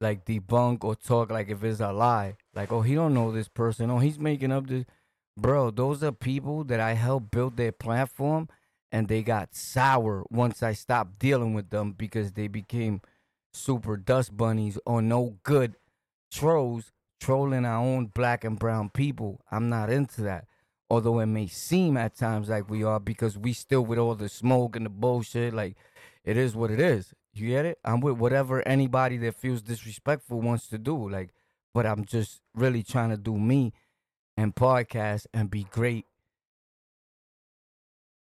like 0.00 0.24
debunk 0.24 0.82
or 0.82 0.94
talk 0.94 1.30
like 1.30 1.50
if 1.50 1.62
it's 1.62 1.80
a 1.80 1.92
lie. 1.92 2.36
Like, 2.54 2.72
oh, 2.72 2.80
he 2.80 2.94
don't 2.94 3.14
know 3.14 3.32
this 3.32 3.48
person. 3.48 3.90
Oh, 3.90 3.98
he's 3.98 4.18
making 4.18 4.50
up 4.50 4.66
this. 4.66 4.84
Bro, 5.36 5.72
those 5.72 6.02
are 6.02 6.12
people 6.12 6.64
that 6.64 6.80
I 6.80 6.94
helped 6.94 7.30
build 7.30 7.56
their 7.56 7.72
platform 7.72 8.48
and 8.90 9.08
they 9.08 9.22
got 9.22 9.54
sour 9.54 10.24
once 10.30 10.62
I 10.62 10.72
stopped 10.72 11.18
dealing 11.18 11.52
with 11.52 11.70
them 11.70 11.92
because 11.92 12.32
they 12.32 12.48
became 12.48 13.02
super 13.52 13.96
dust 13.96 14.36
bunnies 14.36 14.78
or 14.86 15.02
no 15.02 15.36
good 15.42 15.76
trolls 16.32 16.92
trolling 17.24 17.64
our 17.64 17.82
own 17.82 18.06
black 18.06 18.44
and 18.44 18.58
brown 18.58 18.90
people. 18.90 19.40
I'm 19.50 19.70
not 19.70 19.90
into 19.90 20.20
that. 20.22 20.46
Although 20.90 21.20
it 21.20 21.26
may 21.26 21.46
seem 21.46 21.96
at 21.96 22.14
times 22.14 22.50
like 22.50 22.68
we 22.68 22.84
are 22.84 23.00
because 23.00 23.38
we 23.38 23.54
still 23.54 23.80
with 23.80 23.98
all 23.98 24.14
the 24.14 24.28
smoke 24.28 24.76
and 24.76 24.84
the 24.84 24.90
bullshit, 24.90 25.54
like 25.54 25.76
it 26.22 26.36
is 26.36 26.54
what 26.54 26.70
it 26.70 26.78
is. 26.78 27.14
You 27.32 27.48
get 27.48 27.64
it? 27.64 27.78
I'm 27.82 28.00
with 28.00 28.18
whatever 28.18 28.66
anybody 28.68 29.16
that 29.18 29.36
feels 29.36 29.62
disrespectful 29.62 30.42
wants 30.42 30.68
to 30.68 30.78
do. 30.78 31.08
Like, 31.08 31.30
but 31.72 31.86
I'm 31.86 32.04
just 32.04 32.42
really 32.54 32.82
trying 32.82 33.08
to 33.08 33.16
do 33.16 33.38
me 33.38 33.72
and 34.36 34.54
podcast 34.54 35.26
and 35.32 35.50
be 35.50 35.64
great 35.64 36.04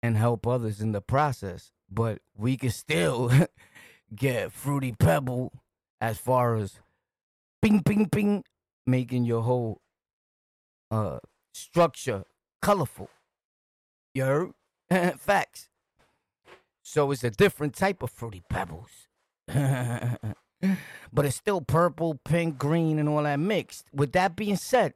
and 0.00 0.16
help 0.16 0.46
others 0.46 0.80
in 0.80 0.92
the 0.92 1.00
process. 1.00 1.72
But 1.90 2.20
we 2.36 2.56
can 2.56 2.70
still 2.70 3.32
get 4.14 4.52
fruity 4.52 4.92
pebble 4.92 5.52
as 6.00 6.18
far 6.18 6.54
as 6.54 6.78
ping 7.60 7.82
ping 7.82 8.08
ping 8.08 8.44
making 8.86 9.24
your 9.24 9.42
whole 9.42 9.80
uh 10.90 11.18
structure 11.52 12.24
colorful. 12.60 13.10
You 14.14 14.24
heard? 14.24 14.52
Facts. 15.18 15.68
So 16.82 17.10
it's 17.10 17.24
a 17.24 17.30
different 17.30 17.74
type 17.74 18.02
of 18.02 18.10
fruity 18.10 18.42
pebbles. 18.48 19.08
but 19.48 21.24
it's 21.24 21.36
still 21.36 21.60
purple, 21.60 22.20
pink, 22.24 22.58
green, 22.58 22.98
and 22.98 23.08
all 23.08 23.22
that 23.22 23.38
mixed. 23.38 23.86
With 23.92 24.12
that 24.12 24.36
being 24.36 24.56
said, 24.56 24.94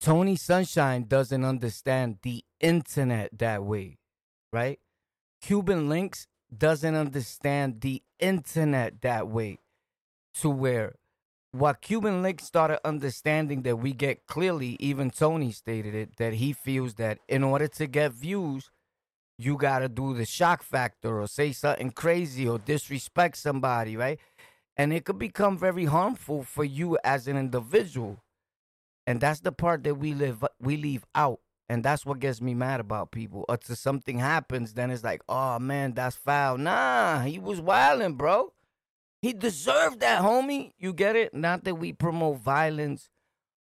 Tony 0.00 0.36
Sunshine 0.36 1.04
doesn't 1.04 1.44
understand 1.44 2.18
the 2.22 2.44
internet 2.60 3.38
that 3.38 3.64
way, 3.64 3.98
right? 4.52 4.78
Cuban 5.40 5.88
Links 5.88 6.26
doesn't 6.56 6.94
understand 6.94 7.80
the 7.80 8.02
internet 8.18 9.00
that 9.02 9.28
way 9.28 9.58
to 10.34 10.50
where 10.50 10.96
what 11.58 11.80
Cuban 11.80 12.22
Link 12.22 12.40
started 12.40 12.78
understanding 12.86 13.62
that 13.62 13.76
we 13.76 13.92
get 13.92 14.26
clearly, 14.26 14.76
even 14.78 15.10
Tony 15.10 15.52
stated 15.52 15.94
it, 15.94 16.16
that 16.16 16.34
he 16.34 16.52
feels 16.52 16.94
that 16.94 17.18
in 17.28 17.42
order 17.42 17.68
to 17.68 17.86
get 17.86 18.12
views, 18.12 18.70
you 19.38 19.56
gotta 19.56 19.88
do 19.88 20.14
the 20.14 20.24
shock 20.24 20.62
factor 20.62 21.20
or 21.20 21.26
say 21.26 21.52
something 21.52 21.90
crazy 21.90 22.48
or 22.48 22.58
disrespect 22.58 23.36
somebody, 23.36 23.96
right? 23.96 24.18
And 24.76 24.92
it 24.92 25.04
could 25.04 25.18
become 25.18 25.56
very 25.56 25.86
harmful 25.86 26.42
for 26.42 26.64
you 26.64 26.98
as 27.04 27.26
an 27.28 27.36
individual. 27.36 28.18
And 29.06 29.20
that's 29.20 29.40
the 29.40 29.52
part 29.52 29.84
that 29.84 29.94
we 29.94 30.14
live 30.14 30.44
we 30.60 30.76
leave 30.76 31.04
out. 31.14 31.40
And 31.68 31.82
that's 31.82 32.06
what 32.06 32.20
gets 32.20 32.40
me 32.40 32.54
mad 32.54 32.80
about 32.80 33.10
people. 33.10 33.44
Until 33.48 33.76
something 33.76 34.18
happens, 34.18 34.74
then 34.74 34.90
it's 34.90 35.02
like, 35.02 35.22
oh 35.28 35.58
man, 35.58 35.94
that's 35.94 36.16
foul. 36.16 36.58
Nah, 36.58 37.22
he 37.22 37.38
was 37.38 37.60
wilding, 37.60 38.14
bro. 38.14 38.52
He 39.22 39.32
deserved 39.32 40.00
that, 40.00 40.22
homie. 40.22 40.72
You 40.78 40.92
get 40.92 41.16
it? 41.16 41.34
Not 41.34 41.64
that 41.64 41.76
we 41.76 41.92
promote 41.92 42.38
violence 42.38 43.08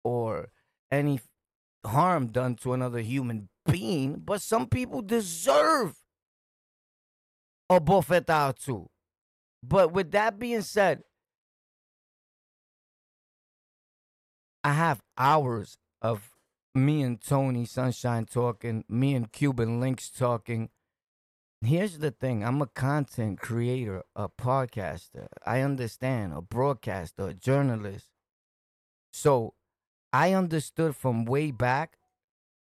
or 0.03 0.49
any 0.91 1.21
harm 1.85 2.29
done 2.29 2.57
to 2.57 2.73
another 2.73 3.01
human 3.01 3.49
being, 3.65 4.23
but 4.25 4.43
some 4.43 4.67
people 4.67 5.03
deserve 5.03 5.97
a 7.69 7.81
bofetada 7.81 8.57
too. 8.57 8.89
But 9.63 9.93
with 9.93 10.13
that 10.13 10.39
being 10.39 10.63
said, 10.63 11.03
I 14.63 14.73
have 14.73 15.01
hours 15.17 15.79
of 16.03 16.33
me 16.75 17.03
and 17.03 17.21
Tony 17.21 17.65
Sunshine 17.65 18.27
talking, 18.27 18.85
me 18.89 19.15
and 19.15 19.31
Cuban 19.31 19.81
Links 19.81 20.11
talking, 20.11 20.71
Here's 21.67 21.99
the 21.99 22.13
thing 22.13 22.45
I'm 22.45 22.63
a 22.63 22.67
content 22.69 23.41
creator, 23.41 24.05
a 24.15 24.29
podcaster. 24.29 25.27
I 25.45 25.63
understand, 25.63 26.33
a 26.33 26.41
broadcaster, 26.41 27.27
a 27.27 27.35
journalist. 27.35 28.07
So 29.13 29.55
I 30.13 30.33
understood 30.33 30.95
from 30.95 31.25
way 31.25 31.51
back 31.51 31.99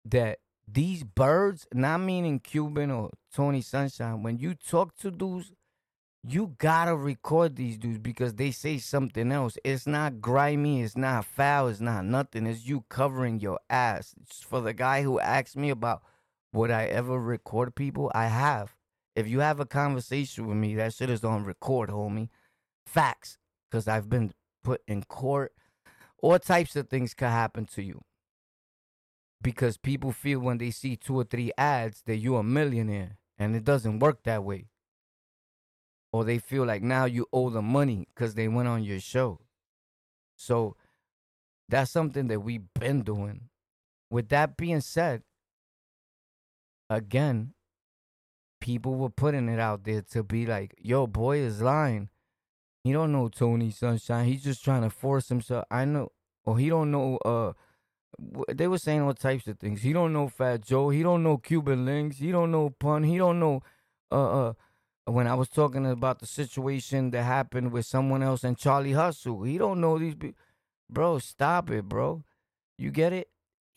that 0.04 0.40
these 0.66 1.04
birds, 1.04 1.68
not 1.72 1.98
meaning 1.98 2.40
Cuban 2.40 2.90
or 2.90 3.10
Tony 3.32 3.60
Sunshine, 3.60 4.24
when 4.24 4.38
you 4.38 4.54
talk 4.54 4.96
to 4.96 5.12
dudes, 5.12 5.52
you 6.26 6.56
gotta 6.58 6.96
record 6.96 7.54
these 7.54 7.78
dudes 7.78 7.98
because 7.98 8.34
they 8.34 8.50
say 8.50 8.78
something 8.78 9.30
else. 9.30 9.56
It's 9.62 9.86
not 9.86 10.20
grimy, 10.20 10.82
it's 10.82 10.96
not 10.96 11.24
foul, 11.24 11.68
it's 11.68 11.80
not 11.80 12.04
nothing. 12.04 12.48
It's 12.48 12.66
you 12.66 12.84
covering 12.88 13.38
your 13.38 13.60
ass. 13.70 14.16
It's 14.20 14.42
for 14.42 14.60
the 14.60 14.72
guy 14.72 15.02
who 15.02 15.20
asked 15.20 15.56
me 15.56 15.70
about 15.70 16.02
would 16.52 16.72
I 16.72 16.86
ever 16.86 17.20
record 17.20 17.76
people, 17.76 18.10
I 18.12 18.26
have. 18.26 18.74
If 19.18 19.26
you 19.26 19.40
have 19.40 19.58
a 19.58 19.66
conversation 19.66 20.46
with 20.46 20.56
me, 20.56 20.76
that 20.76 20.94
shit 20.94 21.10
is 21.10 21.24
on 21.24 21.42
record, 21.42 21.90
homie. 21.90 22.28
Facts. 22.86 23.36
Because 23.68 23.88
I've 23.88 24.08
been 24.08 24.32
put 24.62 24.80
in 24.86 25.02
court. 25.02 25.52
All 26.22 26.38
types 26.38 26.76
of 26.76 26.88
things 26.88 27.14
could 27.14 27.26
happen 27.26 27.66
to 27.74 27.82
you. 27.82 28.02
Because 29.42 29.76
people 29.76 30.12
feel 30.12 30.38
when 30.38 30.58
they 30.58 30.70
see 30.70 30.94
two 30.94 31.16
or 31.16 31.24
three 31.24 31.50
ads 31.58 32.02
that 32.06 32.18
you're 32.18 32.38
a 32.38 32.44
millionaire. 32.44 33.18
And 33.36 33.56
it 33.56 33.64
doesn't 33.64 33.98
work 33.98 34.22
that 34.22 34.44
way. 34.44 34.66
Or 36.12 36.22
they 36.22 36.38
feel 36.38 36.64
like 36.64 36.84
now 36.84 37.06
you 37.06 37.26
owe 37.32 37.50
them 37.50 37.64
money 37.64 38.06
because 38.14 38.34
they 38.34 38.46
went 38.46 38.68
on 38.68 38.84
your 38.84 39.00
show. 39.00 39.40
So 40.36 40.76
that's 41.68 41.90
something 41.90 42.28
that 42.28 42.38
we've 42.38 42.72
been 42.78 43.02
doing. 43.02 43.48
With 44.10 44.28
that 44.28 44.56
being 44.56 44.80
said, 44.80 45.24
again, 46.88 47.54
people 48.68 48.96
were 48.96 49.08
putting 49.08 49.48
it 49.48 49.58
out 49.58 49.84
there 49.84 50.02
to 50.02 50.22
be 50.22 50.44
like, 50.44 50.74
yo, 50.78 51.06
boy 51.06 51.38
is 51.38 51.62
lying. 51.62 52.10
He 52.84 52.92
don't 52.92 53.12
know 53.12 53.30
Tony 53.30 53.70
Sunshine. 53.70 54.26
He's 54.26 54.44
just 54.44 54.62
trying 54.62 54.82
to 54.82 54.90
force 54.90 55.30
himself. 55.30 55.64
I 55.70 55.86
know. 55.86 56.12
Or 56.44 56.58
he 56.58 56.68
don't 56.68 56.90
know. 56.90 57.16
Uh, 57.24 57.54
they 58.52 58.68
were 58.68 58.76
saying 58.76 59.00
all 59.00 59.14
types 59.14 59.46
of 59.46 59.58
things. 59.58 59.80
He 59.80 59.94
don't 59.94 60.12
know 60.12 60.28
Fat 60.28 60.66
Joe. 60.66 60.90
He 60.90 61.02
don't 61.02 61.22
know 61.22 61.38
Cuban 61.38 61.86
Links. 61.86 62.18
He 62.18 62.30
don't 62.30 62.52
know 62.52 62.68
Pun. 62.68 63.04
He 63.04 63.16
don't 63.16 63.40
know. 63.40 63.62
Uh, 64.12 64.48
uh, 64.48 64.52
when 65.06 65.26
I 65.26 65.34
was 65.34 65.48
talking 65.48 65.86
about 65.86 66.18
the 66.18 66.26
situation 66.26 67.10
that 67.12 67.22
happened 67.22 67.72
with 67.72 67.86
someone 67.86 68.22
else 68.22 68.44
and 68.44 68.58
Charlie 68.58 68.92
Hustle, 68.92 69.44
he 69.44 69.56
don't 69.56 69.80
know 69.80 69.98
these. 69.98 70.14
Bro, 70.90 71.20
stop 71.20 71.70
it, 71.70 71.86
bro. 71.86 72.22
You 72.76 72.90
get 72.90 73.14
it? 73.14 73.28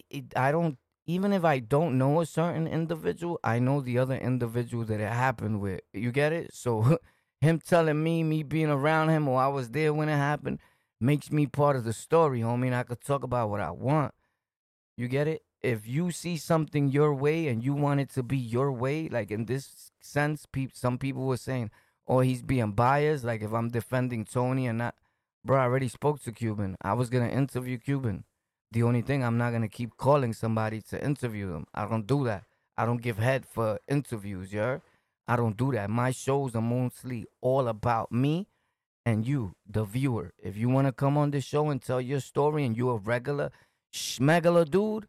it 0.09 0.35
I 0.35 0.51
don't 0.51 0.77
even 1.05 1.33
if 1.33 1.43
I 1.43 1.59
don't 1.59 1.97
know 1.97 2.21
a 2.21 2.25
certain 2.25 2.67
individual, 2.67 3.39
I 3.43 3.59
know 3.59 3.81
the 3.81 3.97
other 3.97 4.15
individual 4.15 4.85
that 4.85 4.99
it 4.99 5.11
happened 5.11 5.59
with. 5.59 5.81
You 5.93 6.11
get 6.11 6.31
it? 6.31 6.53
So 6.53 6.97
him 7.41 7.59
telling 7.59 8.03
me, 8.03 8.23
me 8.23 8.43
being 8.43 8.69
around 8.69 9.09
him, 9.09 9.27
or 9.27 9.41
I 9.41 9.47
was 9.47 9.69
there 9.69 9.93
when 9.93 10.09
it 10.09 10.17
happened, 10.17 10.59
makes 10.99 11.31
me 11.31 11.47
part 11.47 11.75
of 11.75 11.83
the 11.83 11.93
story, 11.93 12.41
homie. 12.41 12.67
And 12.67 12.75
I 12.75 12.83
could 12.83 13.01
talk 13.01 13.23
about 13.23 13.49
what 13.49 13.59
I 13.59 13.71
want. 13.71 14.13
You 14.95 15.07
get 15.07 15.27
it? 15.27 15.41
If 15.61 15.87
you 15.87 16.11
see 16.11 16.37
something 16.37 16.89
your 16.89 17.13
way 17.13 17.47
and 17.47 17.63
you 17.63 17.73
want 17.73 17.99
it 17.99 18.09
to 18.11 18.23
be 18.23 18.37
your 18.37 18.71
way, 18.71 19.09
like 19.09 19.31
in 19.31 19.45
this 19.45 19.91
sense, 19.99 20.45
pe- 20.51 20.69
some 20.73 20.97
people 20.97 21.25
were 21.25 21.37
saying, 21.37 21.71
oh, 22.07 22.19
he's 22.19 22.41
being 22.41 22.71
biased. 22.71 23.23
Like 23.23 23.41
if 23.41 23.53
I'm 23.53 23.69
defending 23.69 24.25
Tony 24.25 24.67
and 24.67 24.79
not, 24.79 24.95
bro, 25.45 25.59
I 25.59 25.63
already 25.63 25.87
spoke 25.87 26.21
to 26.21 26.31
Cuban. 26.31 26.77
I 26.81 26.93
was 26.93 27.09
going 27.09 27.27
to 27.27 27.35
interview 27.35 27.77
Cuban. 27.77 28.23
The 28.71 28.83
only 28.83 29.01
thing 29.01 29.23
I'm 29.23 29.37
not 29.37 29.51
gonna 29.51 29.67
keep 29.67 29.97
calling 29.97 30.33
somebody 30.33 30.81
to 30.89 31.03
interview 31.03 31.51
them. 31.51 31.65
I 31.73 31.85
don't 31.85 32.07
do 32.07 32.23
that. 32.25 32.45
I 32.77 32.85
don't 32.85 33.01
give 33.01 33.17
head 33.17 33.45
for 33.45 33.79
interviews, 33.87 34.53
yeah. 34.53 34.79
I 35.27 35.35
don't 35.35 35.57
do 35.57 35.71
that. 35.73 35.89
My 35.89 36.11
shows 36.11 36.55
are 36.55 36.61
mostly 36.61 37.25
all 37.41 37.67
about 37.67 38.11
me 38.11 38.47
and 39.05 39.27
you, 39.27 39.55
the 39.67 39.83
viewer. 39.83 40.33
If 40.41 40.55
you 40.55 40.69
wanna 40.69 40.91
come 40.93 41.17
on 41.17 41.31
this 41.31 41.43
show 41.43 41.69
and 41.69 41.81
tell 41.81 41.99
your 41.99 42.21
story 42.21 42.65
and 42.65 42.77
you're 42.77 42.95
a 42.95 42.99
regular 42.99 43.51
schmegler 43.93 44.69
dude, 44.69 45.07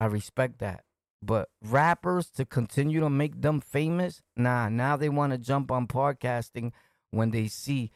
I 0.00 0.06
respect 0.06 0.58
that. 0.58 0.84
But 1.22 1.48
rappers 1.62 2.30
to 2.30 2.44
continue 2.44 3.00
to 3.00 3.10
make 3.10 3.40
them 3.40 3.60
famous, 3.60 4.22
nah, 4.36 4.68
now 4.68 4.96
they 4.96 5.08
want 5.08 5.32
to 5.32 5.38
jump 5.38 5.70
on 5.72 5.88
podcasting 5.88 6.72
when 7.10 7.30
they 7.30 7.48
see 7.48 7.90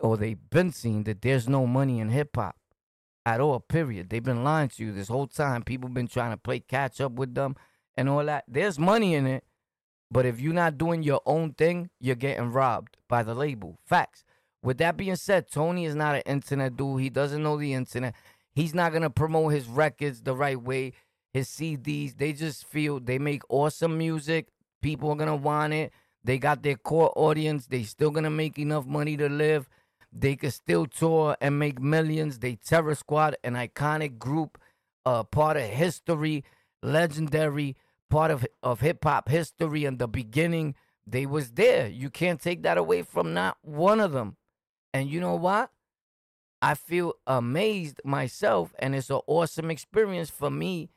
or 0.00 0.16
they've 0.16 0.50
been 0.50 0.72
seeing 0.72 1.04
that 1.04 1.22
there's 1.22 1.48
no 1.48 1.66
money 1.66 2.00
in 2.00 2.08
hip 2.08 2.34
hop 2.34 2.56
at 3.26 3.40
all, 3.40 3.58
period. 3.58 4.08
They've 4.08 4.22
been 4.22 4.44
lying 4.44 4.68
to 4.70 4.84
you 4.84 4.92
this 4.92 5.08
whole 5.08 5.26
time. 5.26 5.64
People 5.64 5.90
been 5.90 6.06
trying 6.06 6.30
to 6.30 6.36
play 6.36 6.60
catch 6.60 7.00
up 7.00 7.12
with 7.12 7.34
them 7.34 7.56
and 7.96 8.08
all 8.08 8.24
that. 8.24 8.44
There's 8.46 8.78
money 8.78 9.14
in 9.14 9.26
it, 9.26 9.44
but 10.10 10.24
if 10.24 10.40
you're 10.40 10.54
not 10.54 10.78
doing 10.78 11.02
your 11.02 11.20
own 11.26 11.52
thing, 11.52 11.90
you're 12.00 12.14
getting 12.14 12.52
robbed 12.52 12.96
by 13.08 13.24
the 13.24 13.34
label. 13.34 13.80
Facts. 13.84 14.22
With 14.62 14.78
that 14.78 14.96
being 14.96 15.16
said, 15.16 15.50
Tony 15.50 15.84
is 15.84 15.96
not 15.96 16.14
an 16.14 16.22
internet 16.24 16.76
dude. 16.76 17.00
He 17.00 17.10
doesn't 17.10 17.42
know 17.42 17.56
the 17.58 17.74
internet. 17.74 18.14
He's 18.54 18.74
not 18.74 18.92
gonna 18.92 19.10
promote 19.10 19.52
his 19.52 19.66
records 19.66 20.22
the 20.22 20.34
right 20.34 20.60
way. 20.60 20.92
His 21.32 21.48
CDs, 21.48 22.16
they 22.16 22.32
just 22.32 22.64
feel 22.66 23.00
they 23.00 23.18
make 23.18 23.42
awesome 23.48 23.98
music. 23.98 24.46
People 24.80 25.10
are 25.10 25.16
gonna 25.16 25.36
want 25.36 25.72
it. 25.72 25.92
They 26.22 26.38
got 26.38 26.62
their 26.62 26.76
core 26.76 27.12
audience. 27.16 27.66
They 27.66 27.82
still 27.82 28.10
gonna 28.10 28.30
make 28.30 28.56
enough 28.58 28.86
money 28.86 29.16
to 29.16 29.28
live. 29.28 29.68
They 30.18 30.34
could 30.34 30.54
still 30.54 30.86
tour 30.86 31.36
and 31.42 31.58
make 31.58 31.78
millions. 31.78 32.38
They 32.38 32.56
Terror 32.56 32.94
Squad, 32.94 33.36
an 33.44 33.52
iconic 33.54 34.18
group, 34.18 34.58
uh, 35.04 35.24
part 35.24 35.58
of 35.58 35.64
history, 35.64 36.42
legendary, 36.82 37.76
part 38.08 38.30
of 38.30 38.46
of 38.62 38.80
hip 38.80 39.04
hop 39.04 39.28
history. 39.28 39.84
In 39.84 39.98
the 39.98 40.08
beginning, 40.08 40.74
they 41.06 41.26
was 41.26 41.52
there. 41.52 41.86
You 41.86 42.08
can't 42.08 42.40
take 42.40 42.62
that 42.62 42.78
away 42.78 43.02
from 43.02 43.34
not 43.34 43.58
one 43.60 44.00
of 44.00 44.12
them. 44.12 44.36
And 44.94 45.10
you 45.10 45.20
know 45.20 45.34
what? 45.34 45.70
I 46.62 46.74
feel 46.74 47.12
amazed 47.26 48.00
myself, 48.02 48.74
and 48.78 48.94
it's 48.94 49.10
an 49.10 49.20
awesome 49.26 49.70
experience 49.70 50.30
for 50.30 50.50
me 50.50 50.88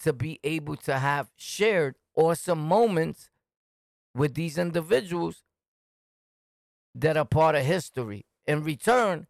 to 0.00 0.12
be 0.12 0.38
able 0.44 0.76
to 0.76 0.98
have 0.98 1.30
shared 1.34 1.94
awesome 2.14 2.60
moments 2.60 3.30
with 4.14 4.34
these 4.34 4.58
individuals 4.58 5.42
that 6.94 7.16
are 7.16 7.24
part 7.24 7.54
of 7.54 7.64
history. 7.64 8.26
In 8.46 8.62
return, 8.62 9.26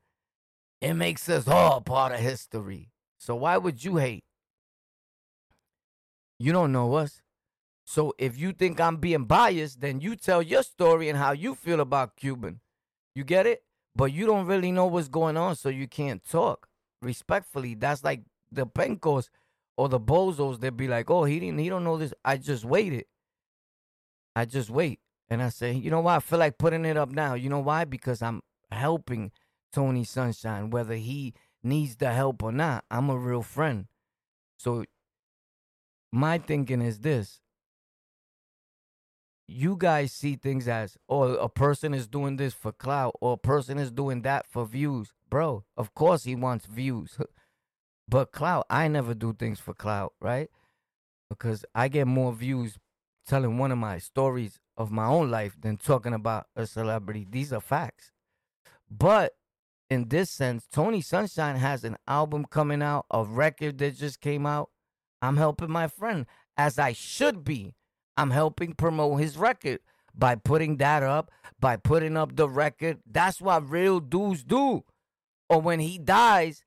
it 0.81 0.95
makes 0.95 1.29
us 1.29 1.49
all 1.49 1.81
part 1.81 2.13
of 2.13 2.21
history. 2.21 2.91
So 3.19 3.35
why 3.35 3.57
would 3.57 3.83
you 3.83 3.97
hate? 3.97 4.25
You 6.39 6.53
don't 6.53 6.73
know 6.73 6.95
us. 6.95 7.23
So 7.87 8.15
if 8.19 8.39
you 8.39 8.53
think 8.53 8.81
I'm 8.81 8.97
being 8.97 9.25
biased, 9.25 9.81
then 9.81 10.01
you 10.01 10.17
tell 10.17 10.43
your 10.43 10.63
story 10.63 11.09
and 11.09 11.17
how 11.17 11.33
you 11.33 11.55
feel 11.55 11.81
about 11.81 12.17
Cuban. 12.17 12.61
You 13.15 13.25
get 13.25 13.47
it? 13.47 13.63
But 13.95 14.13
you 14.13 14.27
don't 14.27 14.47
really 14.47 14.73
know 14.73 14.87
what's 14.87 15.09
going 15.09 15.39
on, 15.39 15.57
so 15.57 15.71
you 15.71 15.89
can't 15.89 16.23
talk. 16.23 16.69
Respectfully, 17.01 17.75
that's 17.75 18.05
like 18.05 18.23
the 18.53 18.67
Pencos 18.67 19.31
or 19.77 19.89
the 19.89 20.01
Bozos. 20.01 20.61
They'd 20.61 20.77
be 20.77 20.89
like, 20.89 21.11
"Oh, 21.11 21.25
he 21.25 21.41
didn't. 21.41 21.59
He 21.59 21.71
don't 21.71 21.85
know 21.85 21.97
this. 21.97 22.13
I 22.23 22.37
just 22.37 22.65
waited. 22.65 23.07
I 24.35 24.45
just 24.45 24.69
wait." 24.69 25.01
And 25.31 25.43
I 25.43 25.49
say, 25.49 25.73
"You 25.73 25.91
know 25.91 26.01
why? 26.01 26.17
I 26.17 26.21
feel 26.21 26.39
like 26.39 26.59
putting 26.59 26.85
it 26.85 26.99
up 26.99 27.11
now. 27.11 27.35
You 27.35 27.49
know 27.49 27.61
why? 27.61 27.85
Because 27.85 28.21
I'm 28.21 28.43
helping 28.77 29.33
Tony 29.73 30.05
Sunshine, 30.05 30.71
whether 30.71 30.95
he 30.95 31.35
needs 31.63 31.97
the 31.97 32.13
help 32.13 32.43
or 32.43 32.53
not. 32.53 32.85
I'm 32.91 33.11
a 33.11 33.19
real 33.19 33.43
friend. 33.43 33.87
So 34.59 34.85
my 36.13 36.39
thinking 36.39 36.81
is 36.81 37.01
this. 37.01 37.41
You 39.49 39.77
guys 39.79 40.13
see 40.13 40.37
things 40.37 40.67
as 40.67 40.97
oh 41.09 41.35
a 41.35 41.49
person 41.49 41.95
is 41.95 42.09
doing 42.09 42.37
this 42.37 42.55
for 42.55 42.73
clout 42.73 43.17
or 43.21 43.35
a 43.35 43.39
person 43.39 43.79
is 43.79 43.93
doing 43.93 44.23
that 44.23 44.47
for 44.47 44.67
views. 44.67 45.13
Bro 45.29 45.65
of 45.77 45.95
course 45.95 46.25
he 46.25 46.35
wants 46.35 46.67
views. 46.67 47.19
But 48.09 48.31
clout 48.31 48.67
i 48.71 48.87
never 48.87 49.15
do 49.15 49.33
things 49.33 49.61
for 49.61 49.75
clout 49.75 50.15
right? 50.21 50.49
Because 51.29 51.65
i 51.75 51.89
get 51.89 52.07
more 52.07 52.33
views 52.33 52.79
telling 53.27 53.59
one 53.59 53.73
of 53.73 53.79
my 53.79 53.99
stories 53.99 54.59
of 54.77 54.91
my 54.91 55.07
own 55.07 55.31
life 55.31 55.57
than 55.61 55.77
talking 55.77 56.15
about 56.15 56.47
a 56.55 56.67
celebrity. 56.67 57.27
These 57.29 57.53
are 57.53 57.61
facts 57.61 58.13
but 58.91 59.35
in 59.89 60.09
this 60.09 60.31
sense 60.31 60.67
tony 60.73 61.01
sunshine 61.01 61.57
has 61.57 61.85
an 61.85 61.97
album 62.07 62.45
coming 62.45 62.83
out 62.83 63.07
a 63.11 63.25
record 63.25 63.79
that 63.79 63.97
just 63.97 64.21
came 64.21 64.47
out 64.47 64.71
i'm 65.23 65.37
helping 65.37 65.71
my 65.71 65.87
friend 65.87 66.27
as 66.57 66.79
i 66.79 66.93
should 66.93 67.45
be 67.45 67.75
I'm 68.17 68.31
helping 68.31 68.73
promote 68.73 69.21
his 69.21 69.37
record 69.37 69.81
by 70.15 70.37
putting 70.37 70.79
that 70.79 71.03
up, 71.03 71.31
by 71.61 71.77
putting 71.77 72.17
up 72.17 72.37
the 72.37 72.49
record. 72.49 72.99
That's 73.11 73.41
what 73.41 73.69
real 73.69 74.01
dudes 74.01 74.43
do. 74.43 74.85
Or 75.49 75.61
when 75.61 75.81
he 75.81 75.99
dies, 75.99 76.65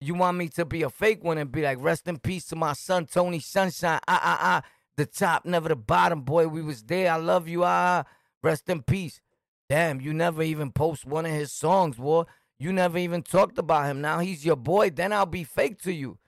you 0.00 0.14
want 0.14 0.38
me 0.38 0.48
to 0.50 0.64
be 0.64 0.82
a 0.82 0.90
fake 0.90 1.22
one 1.22 1.38
and 1.38 1.52
be 1.52 1.62
like, 1.62 1.78
rest 1.80 2.08
in 2.08 2.18
peace 2.18 2.46
to 2.46 2.56
my 2.56 2.72
son, 2.72 3.06
Tony 3.06 3.40
Sunshine. 3.40 4.00
Ah, 4.08 4.20
ah, 4.22 4.38
ah. 4.40 4.62
The 4.96 5.06
top, 5.06 5.44
never 5.44 5.68
the 5.68 5.76
bottom, 5.76 6.22
boy. 6.22 6.48
We 6.48 6.62
was 6.62 6.82
there. 6.82 7.12
I 7.12 7.16
love 7.16 7.46
you. 7.46 7.62
Ah, 7.62 8.04
ah. 8.04 8.10
rest 8.42 8.68
in 8.68 8.82
peace. 8.82 9.20
Damn, 9.68 10.00
you 10.00 10.14
never 10.14 10.42
even 10.42 10.72
post 10.72 11.04
one 11.04 11.26
of 11.26 11.32
his 11.32 11.52
songs, 11.52 11.96
boy. 11.96 12.24
You 12.58 12.72
never 12.72 12.98
even 12.98 13.22
talked 13.22 13.58
about 13.58 13.86
him. 13.86 14.00
Now 14.00 14.18
he's 14.18 14.44
your 14.44 14.56
boy. 14.56 14.90
Then 14.90 15.12
I'll 15.12 15.26
be 15.26 15.44
fake 15.44 15.80
to 15.82 15.92
you. 15.92 16.18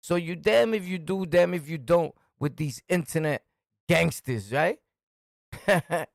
So 0.00 0.16
you 0.16 0.36
damn 0.36 0.74
if 0.74 0.86
you 0.86 0.98
do, 0.98 1.26
damn 1.26 1.54
if 1.54 1.68
you 1.68 1.78
don't 1.78 2.14
with 2.38 2.56
these 2.56 2.82
internet 2.88 3.42
gangsters, 3.88 4.52
right? 4.52 4.78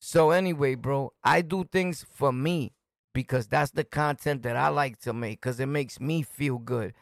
so 0.00 0.30
anyway, 0.30 0.74
bro, 0.74 1.12
I 1.22 1.42
do 1.42 1.64
things 1.64 2.04
for 2.12 2.32
me 2.32 2.72
because 3.14 3.46
that's 3.46 3.70
the 3.70 3.84
content 3.84 4.42
that 4.42 4.56
I 4.56 4.68
like 4.68 5.00
to 5.00 5.12
make 5.12 5.40
because 5.40 5.60
it 5.60 5.66
makes 5.66 6.00
me 6.00 6.22
feel 6.22 6.58
good. 6.58 6.94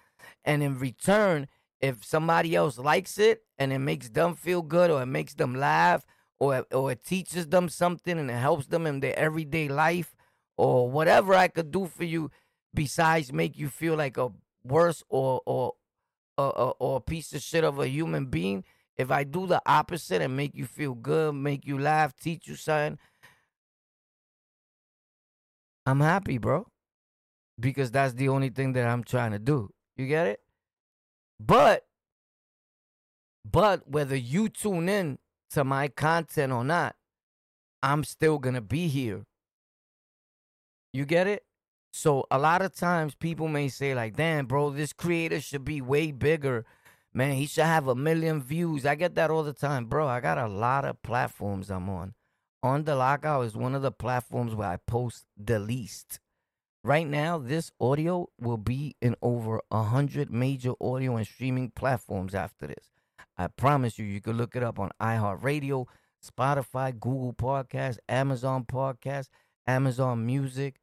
And 0.44 0.62
in 0.62 0.78
return, 0.78 1.48
if 1.80 2.04
somebody 2.04 2.54
else 2.54 2.78
likes 2.78 3.18
it 3.18 3.42
and 3.58 3.72
it 3.72 3.78
makes 3.78 4.08
them 4.10 4.34
feel 4.34 4.62
good 4.62 4.90
or 4.90 5.02
it 5.02 5.06
makes 5.06 5.34
them 5.34 5.54
laugh 5.54 6.04
or 6.40 6.64
or 6.72 6.92
it 6.92 7.04
teaches 7.04 7.46
them 7.46 7.68
something 7.68 8.18
and 8.18 8.30
it 8.30 8.34
helps 8.34 8.66
them 8.66 8.86
in 8.86 9.00
their 9.00 9.18
everyday 9.18 9.68
life 9.68 10.14
or 10.56 10.90
whatever 10.90 11.34
I 11.34 11.48
could 11.48 11.70
do 11.70 11.86
for 11.86 12.04
you 12.04 12.30
besides 12.74 13.32
make 13.32 13.56
you 13.58 13.68
feel 13.68 13.96
like 13.96 14.16
a 14.16 14.30
worse 14.64 15.02
or 15.08 15.40
or 15.46 15.72
or, 16.38 16.74
or 16.78 16.96
a 16.98 17.00
piece 17.00 17.32
of 17.32 17.42
shit 17.42 17.64
of 17.64 17.78
a 17.78 17.88
human 17.88 18.26
being, 18.26 18.64
if 18.96 19.10
I 19.10 19.24
do 19.24 19.46
the 19.46 19.60
opposite 19.66 20.22
and 20.22 20.36
make 20.36 20.54
you 20.54 20.66
feel 20.66 20.94
good, 20.94 21.34
make 21.34 21.66
you 21.66 21.78
laugh, 21.78 22.14
teach 22.16 22.46
you 22.46 22.54
something, 22.54 22.98
I'm 25.84 26.00
happy, 26.00 26.38
bro. 26.38 26.66
Because 27.58 27.90
that's 27.90 28.14
the 28.14 28.28
only 28.28 28.50
thing 28.50 28.72
that 28.74 28.86
I'm 28.86 29.02
trying 29.02 29.32
to 29.32 29.38
do. 29.38 29.70
You 29.96 30.06
get 30.06 30.28
it? 30.28 30.40
But 31.40 31.86
but 33.50 33.88
whether 33.88 34.14
you 34.14 34.48
tune 34.48 34.88
in 34.88 35.18
to 35.52 35.64
my 35.64 35.88
content 35.88 36.52
or 36.52 36.64
not, 36.64 36.96
I'm 37.82 38.04
still 38.04 38.38
going 38.38 38.54
to 38.54 38.60
be 38.60 38.88
here. 38.88 39.24
You 40.92 41.04
get 41.04 41.26
it? 41.26 41.44
So 41.92 42.26
a 42.30 42.38
lot 42.38 42.62
of 42.62 42.74
times 42.74 43.14
people 43.14 43.48
may 43.48 43.68
say 43.68 43.94
like, 43.94 44.16
"Damn, 44.16 44.46
bro, 44.46 44.70
this 44.70 44.92
creator 44.92 45.40
should 45.40 45.64
be 45.64 45.80
way 45.80 46.12
bigger 46.12 46.64
Man, 47.18 47.32
he 47.34 47.46
should 47.46 47.64
have 47.64 47.88
a 47.88 47.94
million 47.94 48.40
views. 48.40 48.84
I 48.84 48.94
get 48.94 49.14
that 49.14 49.30
all 49.30 49.42
the 49.42 49.52
time, 49.52 49.86
bro. 49.86 50.06
I 50.06 50.20
got 50.20 50.38
a 50.38 50.46
lot 50.46 50.84
of 50.84 51.02
platforms 51.02 51.70
I'm 51.70 51.88
on. 51.88 52.14
On 52.62 52.84
the 52.84 52.94
lockout 52.94 53.44
is 53.46 53.56
one 53.56 53.74
of 53.74 53.82
the 53.82 53.92
platforms 53.92 54.54
where 54.54 54.68
I 54.68 54.76
post 54.76 55.26
the 55.36 55.58
least. 55.58 56.20
Right 56.84 57.06
now, 57.06 57.38
this 57.38 57.72
audio 57.80 58.28
will 58.40 58.56
be 58.56 58.96
in 59.00 59.16
over 59.20 59.60
a 59.70 59.84
hundred 59.84 60.30
major 60.30 60.72
audio 60.80 61.16
and 61.16 61.26
streaming 61.26 61.70
platforms 61.70 62.34
after 62.34 62.66
this. 62.66 62.92
I 63.38 63.46
promise 63.46 63.98
you, 63.98 64.04
you 64.04 64.20
can 64.20 64.36
look 64.36 64.56
it 64.56 64.62
up 64.64 64.80
on 64.80 64.90
iHeartRadio, 65.00 65.86
Spotify, 66.24 66.98
Google 66.98 67.32
Podcast, 67.32 67.98
Amazon 68.08 68.64
Podcast, 68.64 69.28
Amazon 69.66 70.26
Music, 70.26 70.76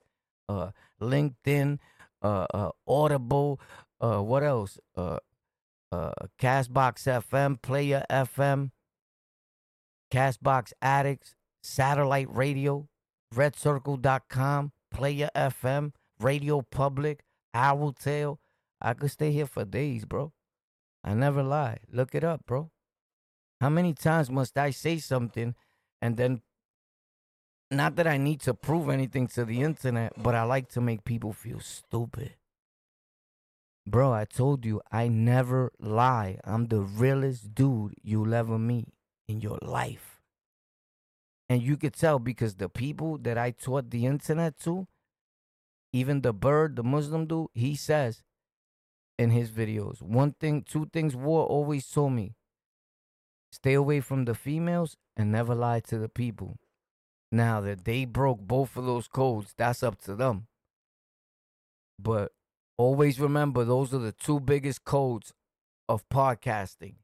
uh, 0.48 0.72
LinkedIn, 1.02 1.80
uh, 2.22 2.48
uh, 2.54 2.70
Audible, 2.88 3.60
uh, 4.00 4.20
what 4.20 4.44
else? 4.44 4.80
Uh, 4.96 5.18
uh, 5.92 6.12
Castbox 6.40 7.06
FM, 7.06 7.62
Player 7.62 8.06
FM, 8.10 8.72
Castbox 10.12 10.72
Addicts, 10.82 11.36
Satellite 11.62 12.34
Radio, 12.34 12.88
RedCircle.com, 13.34 14.72
Player 14.92 15.30
FM, 15.36 15.92
Radio 16.20 16.62
Public, 16.62 17.24
Owltail. 17.54 18.38
I 18.82 18.94
could 18.94 19.12
stay 19.12 19.32
here 19.32 19.48
for 19.48 19.66
days, 19.66 20.06
bro. 20.06 20.32
I 21.06 21.14
never 21.14 21.44
lie. 21.44 21.82
Look 21.92 22.16
it 22.16 22.24
up, 22.24 22.46
bro. 22.48 22.72
How 23.62 23.70
many 23.70 23.94
times 23.94 24.32
must 24.32 24.58
I 24.58 24.72
say 24.72 24.98
something 24.98 25.54
and 26.02 26.18
then 26.18 26.42
not 27.72 27.96
that 27.96 28.08
I 28.08 28.18
need 28.18 28.42
to 28.42 28.54
prove 28.54 28.90
anything 28.90 29.28
to 29.30 29.46
the 29.46 29.62
internet, 29.62 30.14
but 30.18 30.36
I 30.36 30.44
like 30.44 30.70
to 30.70 30.82
make 30.82 31.04
people 31.04 31.32
feel 31.32 31.60
stupid. 31.60 32.36
Bro, 33.88 34.14
I 34.14 34.26
told 34.26 34.66
you 34.66 34.82
I 34.92 35.08
never 35.08 35.72
lie. 35.80 36.40
I'm 36.44 36.68
the 36.68 36.82
realest 36.82 37.54
dude 37.54 37.94
you'll 38.02 38.34
ever 38.34 38.58
meet 38.58 38.88
in 39.28 39.42
your 39.42 39.60
life. 39.62 40.22
And 41.48 41.62
you 41.62 41.78
could 41.78 41.94
tell 41.94 42.18
because 42.18 42.56
the 42.56 42.70
people 42.70 43.20
that 43.20 43.38
I 43.38 43.52
taught 43.52 43.92
the 43.92 44.08
internet 44.08 44.60
to, 44.62 44.88
even 45.94 46.22
the 46.22 46.34
bird, 46.34 46.76
the 46.76 46.84
Muslim 46.84 47.28
dude, 47.28 47.50
he 47.54 47.76
says 47.76 48.24
in 49.18 49.30
his 49.30 49.52
videos, 49.52 50.02
one 50.02 50.34
thing, 50.40 50.62
two 50.62 50.90
things 50.92 51.16
war 51.16 51.46
always 51.46 51.88
told 51.88 52.14
me. 52.14 52.36
Stay 53.52 53.74
away 53.74 54.02
from 54.02 54.26
the 54.26 54.36
females 54.36 54.98
and 55.16 55.32
never 55.32 55.56
lie 55.56 55.80
to 55.80 55.98
the 55.98 56.10
people. 56.10 56.58
Now 57.32 57.62
that 57.62 57.86
they 57.86 58.06
broke 58.06 58.42
both 58.42 58.76
of 58.76 58.86
those 58.86 59.08
codes, 59.08 59.54
that's 59.58 59.84
up 59.84 60.02
to 60.04 60.16
them. 60.16 60.48
But 61.98 62.32
Always 62.78 63.22
remember 63.22 63.64
those 63.64 63.94
are 63.94 64.00
the 64.00 64.12
two 64.12 64.40
biggest 64.40 64.84
codes 64.84 65.34
of 65.88 66.08
podcasting. 66.10 66.96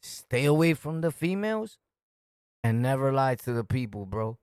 Stay 0.00 0.44
away 0.44 0.74
from 0.74 1.00
the 1.00 1.10
females 1.10 1.78
and 2.62 2.80
never 2.80 3.12
lie 3.12 3.34
to 3.34 3.52
the 3.52 3.64
people, 3.64 4.06
bro. 4.06 4.38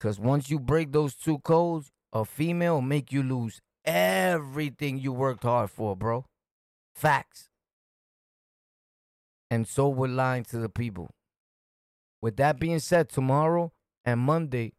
Cause 0.00 0.18
once 0.18 0.48
you 0.48 0.58
break 0.58 0.92
those 0.92 1.14
two 1.14 1.38
codes, 1.40 1.90
a 2.12 2.24
female 2.24 2.80
make 2.80 3.12
you 3.12 3.22
lose 3.22 3.60
everything 3.86 4.98
you 4.98 5.12
worked 5.12 5.44
hard 5.44 5.70
for, 5.70 5.96
bro. 5.96 6.26
Facts. 6.94 7.48
And 9.50 9.66
so 9.66 9.88
we're 9.88 10.08
lying 10.08 10.44
to 10.46 10.58
the 10.58 10.68
people. 10.68 11.10
With 12.20 12.36
that 12.36 12.58
being 12.58 12.80
said, 12.80 13.08
tomorrow 13.08 13.72
and 14.04 14.20
Monday, 14.20 14.72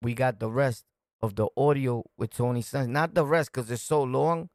we 0.00 0.14
got 0.14 0.40
the 0.40 0.50
rest 0.50 0.84
of 1.20 1.34
the 1.34 1.48
audio 1.56 2.04
with 2.16 2.30
Tony 2.30 2.62
Sunshine. 2.62 2.92
Not 2.92 3.14
the 3.14 3.24
rest 3.26 3.52
because 3.52 3.70
it's 3.70 3.82
so 3.82 4.02
long. 4.02 4.48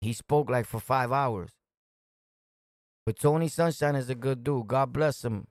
He 0.00 0.12
spoke 0.12 0.48
like 0.48 0.66
for 0.66 0.80
five 0.80 1.10
hours. 1.12 1.50
But 3.04 3.18
Tony 3.18 3.48
Sunshine 3.48 3.96
is 3.96 4.08
a 4.08 4.14
good 4.14 4.44
dude. 4.44 4.68
God 4.68 4.92
bless 4.92 5.24
him. 5.24 5.46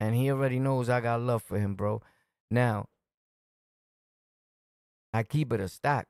And 0.00 0.14
he 0.14 0.30
already 0.30 0.58
knows 0.58 0.88
I 0.88 1.00
got 1.00 1.20
love 1.20 1.42
for 1.42 1.58
him, 1.58 1.74
bro. 1.74 2.02
Now, 2.50 2.86
I 5.12 5.22
keep 5.22 5.52
it 5.52 5.60
a 5.60 5.68
stack. 5.68 6.08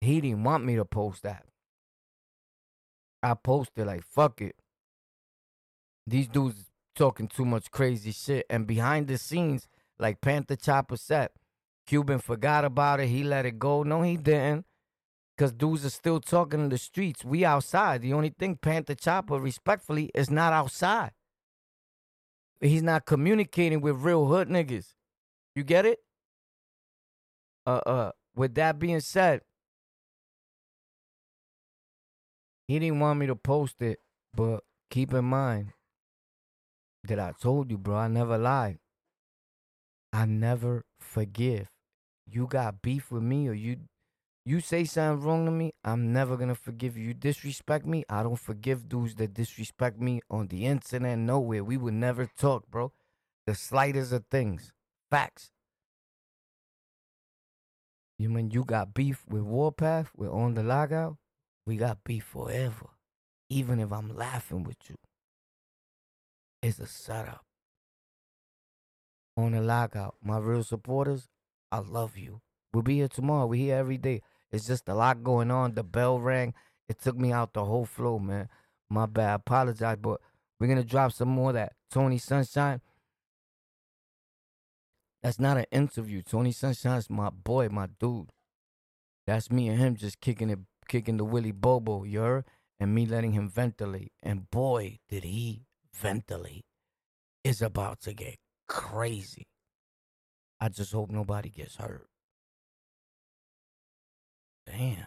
He 0.00 0.20
didn't 0.20 0.44
want 0.44 0.64
me 0.64 0.76
to 0.76 0.84
post 0.84 1.22
that. 1.24 1.44
I 3.22 3.34
posted 3.34 3.86
like, 3.86 4.04
fuck 4.04 4.40
it. 4.40 4.56
These 6.06 6.28
dudes 6.28 6.66
talking 6.94 7.28
too 7.28 7.44
much 7.44 7.70
crazy 7.70 8.12
shit. 8.12 8.46
And 8.48 8.66
behind 8.66 9.08
the 9.08 9.18
scenes, 9.18 9.68
like 9.98 10.20
Panther 10.20 10.56
Chopper 10.56 10.96
said, 10.96 11.30
Cuban 11.86 12.18
forgot 12.18 12.64
about 12.64 13.00
it. 13.00 13.08
He 13.08 13.24
let 13.24 13.46
it 13.46 13.58
go. 13.58 13.82
No, 13.82 14.02
he 14.02 14.16
didn't. 14.16 14.66
Because 15.36 15.52
dudes 15.52 15.84
are 15.84 15.90
still 15.90 16.20
talking 16.20 16.60
in 16.60 16.68
the 16.68 16.78
streets. 16.78 17.24
We 17.24 17.44
outside. 17.44 18.02
The 18.02 18.12
only 18.12 18.34
thing 18.36 18.56
Panther 18.56 18.94
Chopper, 18.94 19.38
respectfully, 19.38 20.10
is 20.14 20.30
not 20.30 20.52
outside. 20.52 21.12
He's 22.60 22.82
not 22.82 23.06
communicating 23.06 23.80
with 23.80 23.96
real 23.96 24.26
hood 24.26 24.48
niggas. 24.48 24.94
You 25.54 25.62
get 25.62 25.86
it? 25.86 26.00
Uh 27.66 27.80
uh. 27.86 28.12
With 28.34 28.54
that 28.54 28.78
being 28.78 29.00
said, 29.00 29.42
he 32.68 32.78
didn't 32.78 33.00
want 33.00 33.18
me 33.18 33.26
to 33.26 33.34
post 33.34 33.80
it, 33.80 33.98
but 34.34 34.60
keep 34.90 35.12
in 35.14 35.24
mind 35.24 35.72
that 37.04 37.18
I 37.18 37.32
told 37.40 37.70
you, 37.70 37.78
bro, 37.78 37.96
I 37.96 38.08
never 38.08 38.36
lie. 38.36 38.76
I 40.12 40.26
never 40.26 40.84
forgive. 41.00 41.68
You 42.30 42.46
got 42.46 42.82
beef 42.82 43.10
with 43.10 43.22
me 43.22 43.48
or 43.48 43.54
you 43.54 43.78
you 44.44 44.60
say 44.60 44.84
something 44.84 45.26
wrong 45.26 45.44
to 45.44 45.50
me, 45.50 45.72
I'm 45.84 46.12
never 46.12 46.36
gonna 46.36 46.54
forgive 46.54 46.96
you. 46.96 47.08
You 47.08 47.14
disrespect 47.14 47.84
me, 47.84 48.04
I 48.08 48.22
don't 48.22 48.38
forgive 48.38 48.88
dudes 48.88 49.14
that 49.16 49.34
disrespect 49.34 50.00
me 50.00 50.20
on 50.30 50.48
the 50.48 50.64
internet, 50.64 51.18
nowhere. 51.18 51.62
We 51.62 51.76
would 51.76 51.94
never 51.94 52.26
talk, 52.38 52.66
bro. 52.70 52.92
The 53.46 53.54
slightest 53.54 54.12
of 54.12 54.24
things. 54.30 54.72
Facts. 55.10 55.50
You 58.18 58.30
mean 58.30 58.50
you 58.50 58.64
got 58.64 58.94
beef 58.94 59.24
with 59.28 59.42
Warpath, 59.42 60.10
with 60.16 60.30
On 60.30 60.54
the 60.54 60.62
Lockout? 60.62 61.18
We 61.68 61.76
got 61.76 62.02
beef 62.02 62.24
forever. 62.24 62.86
Even 63.50 63.78
if 63.78 63.92
I'm 63.92 64.16
laughing 64.16 64.64
with 64.64 64.78
you. 64.88 64.96
It's 66.62 66.78
a 66.78 66.86
setup. 66.86 67.44
On 69.36 69.52
the 69.52 69.60
lockout, 69.60 70.14
My 70.24 70.38
real 70.38 70.64
supporters, 70.64 71.28
I 71.70 71.80
love 71.80 72.16
you. 72.16 72.40
We'll 72.72 72.82
be 72.82 72.94
here 72.94 73.08
tomorrow. 73.08 73.44
We're 73.44 73.66
here 73.66 73.76
every 73.76 73.98
day. 73.98 74.22
It's 74.50 74.66
just 74.66 74.88
a 74.88 74.94
lot 74.94 75.22
going 75.22 75.50
on. 75.50 75.74
The 75.74 75.82
bell 75.82 76.18
rang. 76.18 76.54
It 76.88 77.02
took 77.02 77.18
me 77.18 77.32
out 77.32 77.52
the 77.52 77.66
whole 77.66 77.84
flow, 77.84 78.18
man. 78.18 78.48
My 78.88 79.04
bad. 79.04 79.30
I 79.30 79.34
apologize, 79.34 79.98
but 80.00 80.22
we're 80.58 80.68
gonna 80.68 80.82
drop 80.82 81.12
some 81.12 81.28
more 81.28 81.52
that 81.52 81.74
Tony 81.90 82.16
Sunshine. 82.16 82.80
That's 85.22 85.38
not 85.38 85.58
an 85.58 85.66
interview. 85.70 86.22
Tony 86.22 86.52
Sunshine's 86.52 87.10
my 87.10 87.28
boy, 87.28 87.68
my 87.68 87.88
dude. 88.00 88.30
That's 89.26 89.50
me 89.50 89.68
and 89.68 89.78
him 89.78 89.96
just 89.96 90.22
kicking 90.22 90.48
it, 90.48 90.60
kicking 90.88 91.18
the 91.18 91.24
Willy 91.24 91.52
Bobo, 91.52 92.04
you? 92.04 92.44
And 92.80 92.94
me 92.94 93.06
letting 93.06 93.32
him 93.32 93.48
ventilate. 93.48 94.12
And 94.22 94.50
boy, 94.50 94.98
did 95.08 95.24
he 95.24 95.66
ventilate. 95.94 96.64
It's 97.44 97.60
about 97.62 98.00
to 98.02 98.14
get 98.14 98.36
crazy. 98.68 99.48
I 100.60 100.68
just 100.68 100.92
hope 100.92 101.10
nobody 101.10 101.50
gets 101.50 101.76
hurt. 101.76 102.08
Damn. 104.66 105.06